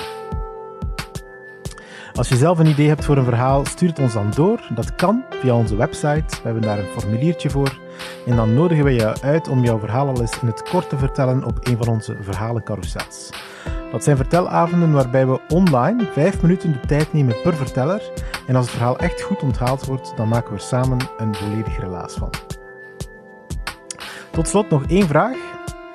Als 2.13 2.29
je 2.29 2.35
zelf 2.35 2.59
een 2.59 2.67
idee 2.67 2.87
hebt 2.87 3.05
voor 3.05 3.17
een 3.17 3.23
verhaal, 3.23 3.65
stuur 3.65 3.89
het 3.89 3.99
ons 3.99 4.13
dan 4.13 4.31
door. 4.35 4.61
Dat 4.75 4.95
kan 4.95 5.23
via 5.29 5.55
onze 5.55 5.75
website. 5.75 6.23
We 6.27 6.41
hebben 6.43 6.61
daar 6.61 6.79
een 6.79 6.99
formuliertje 6.99 7.49
voor. 7.49 7.79
En 8.25 8.35
dan 8.35 8.53
nodigen 8.53 8.83
we 8.83 8.91
je 8.91 9.21
uit 9.21 9.47
om 9.47 9.63
jouw 9.63 9.79
verhaal 9.79 10.07
al 10.07 10.21
eens 10.21 10.39
in 10.41 10.47
het 10.47 10.63
kort 10.69 10.89
te 10.89 10.97
vertellen 10.97 11.43
op 11.43 11.67
een 11.67 11.77
van 11.77 11.87
onze 11.87 12.17
verhalencarousels. 12.21 13.29
Dat 13.91 14.03
zijn 14.03 14.17
vertelavonden 14.17 14.91
waarbij 14.91 15.27
we 15.27 15.39
online 15.47 16.09
vijf 16.11 16.41
minuten 16.41 16.71
de 16.71 16.87
tijd 16.87 17.13
nemen 17.13 17.41
per 17.41 17.55
verteller. 17.55 18.01
En 18.47 18.55
als 18.55 18.65
het 18.65 18.75
verhaal 18.75 18.97
echt 18.97 19.21
goed 19.21 19.43
onthaald 19.43 19.85
wordt, 19.85 20.13
dan 20.15 20.27
maken 20.27 20.53
we 20.53 20.59
samen 20.59 20.97
een 21.17 21.35
volledig 21.35 21.79
relaas 21.79 22.13
van. 22.13 22.29
Tot 24.31 24.47
slot 24.47 24.69
nog 24.69 24.83
één 24.87 25.07
vraag. 25.07 25.37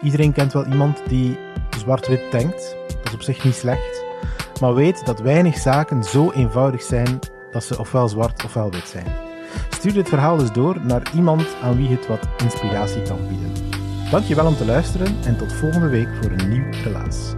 Iedereen 0.02 0.32
kent 0.32 0.52
wel 0.52 0.66
iemand 0.66 1.02
die 1.08 1.38
zwart-wit 1.78 2.30
denkt. 2.30 2.76
Dat 2.88 3.06
is 3.06 3.14
op 3.14 3.22
zich 3.22 3.44
niet 3.44 3.54
slecht. 3.54 4.04
Maar 4.60 4.74
weet 4.74 5.06
dat 5.06 5.20
weinig 5.20 5.56
zaken 5.56 6.04
zo 6.04 6.30
eenvoudig 6.30 6.82
zijn 6.82 7.18
dat 7.50 7.64
ze 7.64 7.78
ofwel 7.78 8.08
zwart 8.08 8.44
ofwel 8.44 8.70
wit 8.70 8.88
zijn. 8.88 9.27
Stuur 9.68 9.92
dit 9.92 10.08
verhaal 10.08 10.36
dus 10.36 10.52
door 10.52 10.76
naar 10.82 11.02
iemand 11.14 11.46
aan 11.62 11.76
wie 11.76 11.88
het 11.88 12.06
wat 12.06 12.28
inspiratie 12.42 13.02
kan 13.02 13.18
bieden. 13.28 13.52
Dankjewel 14.10 14.46
om 14.46 14.56
te 14.56 14.64
luisteren 14.64 15.16
en 15.24 15.36
tot 15.36 15.52
volgende 15.52 15.88
week 15.88 16.08
voor 16.20 16.30
een 16.30 16.48
nieuw 16.48 16.72
relaas. 16.84 17.34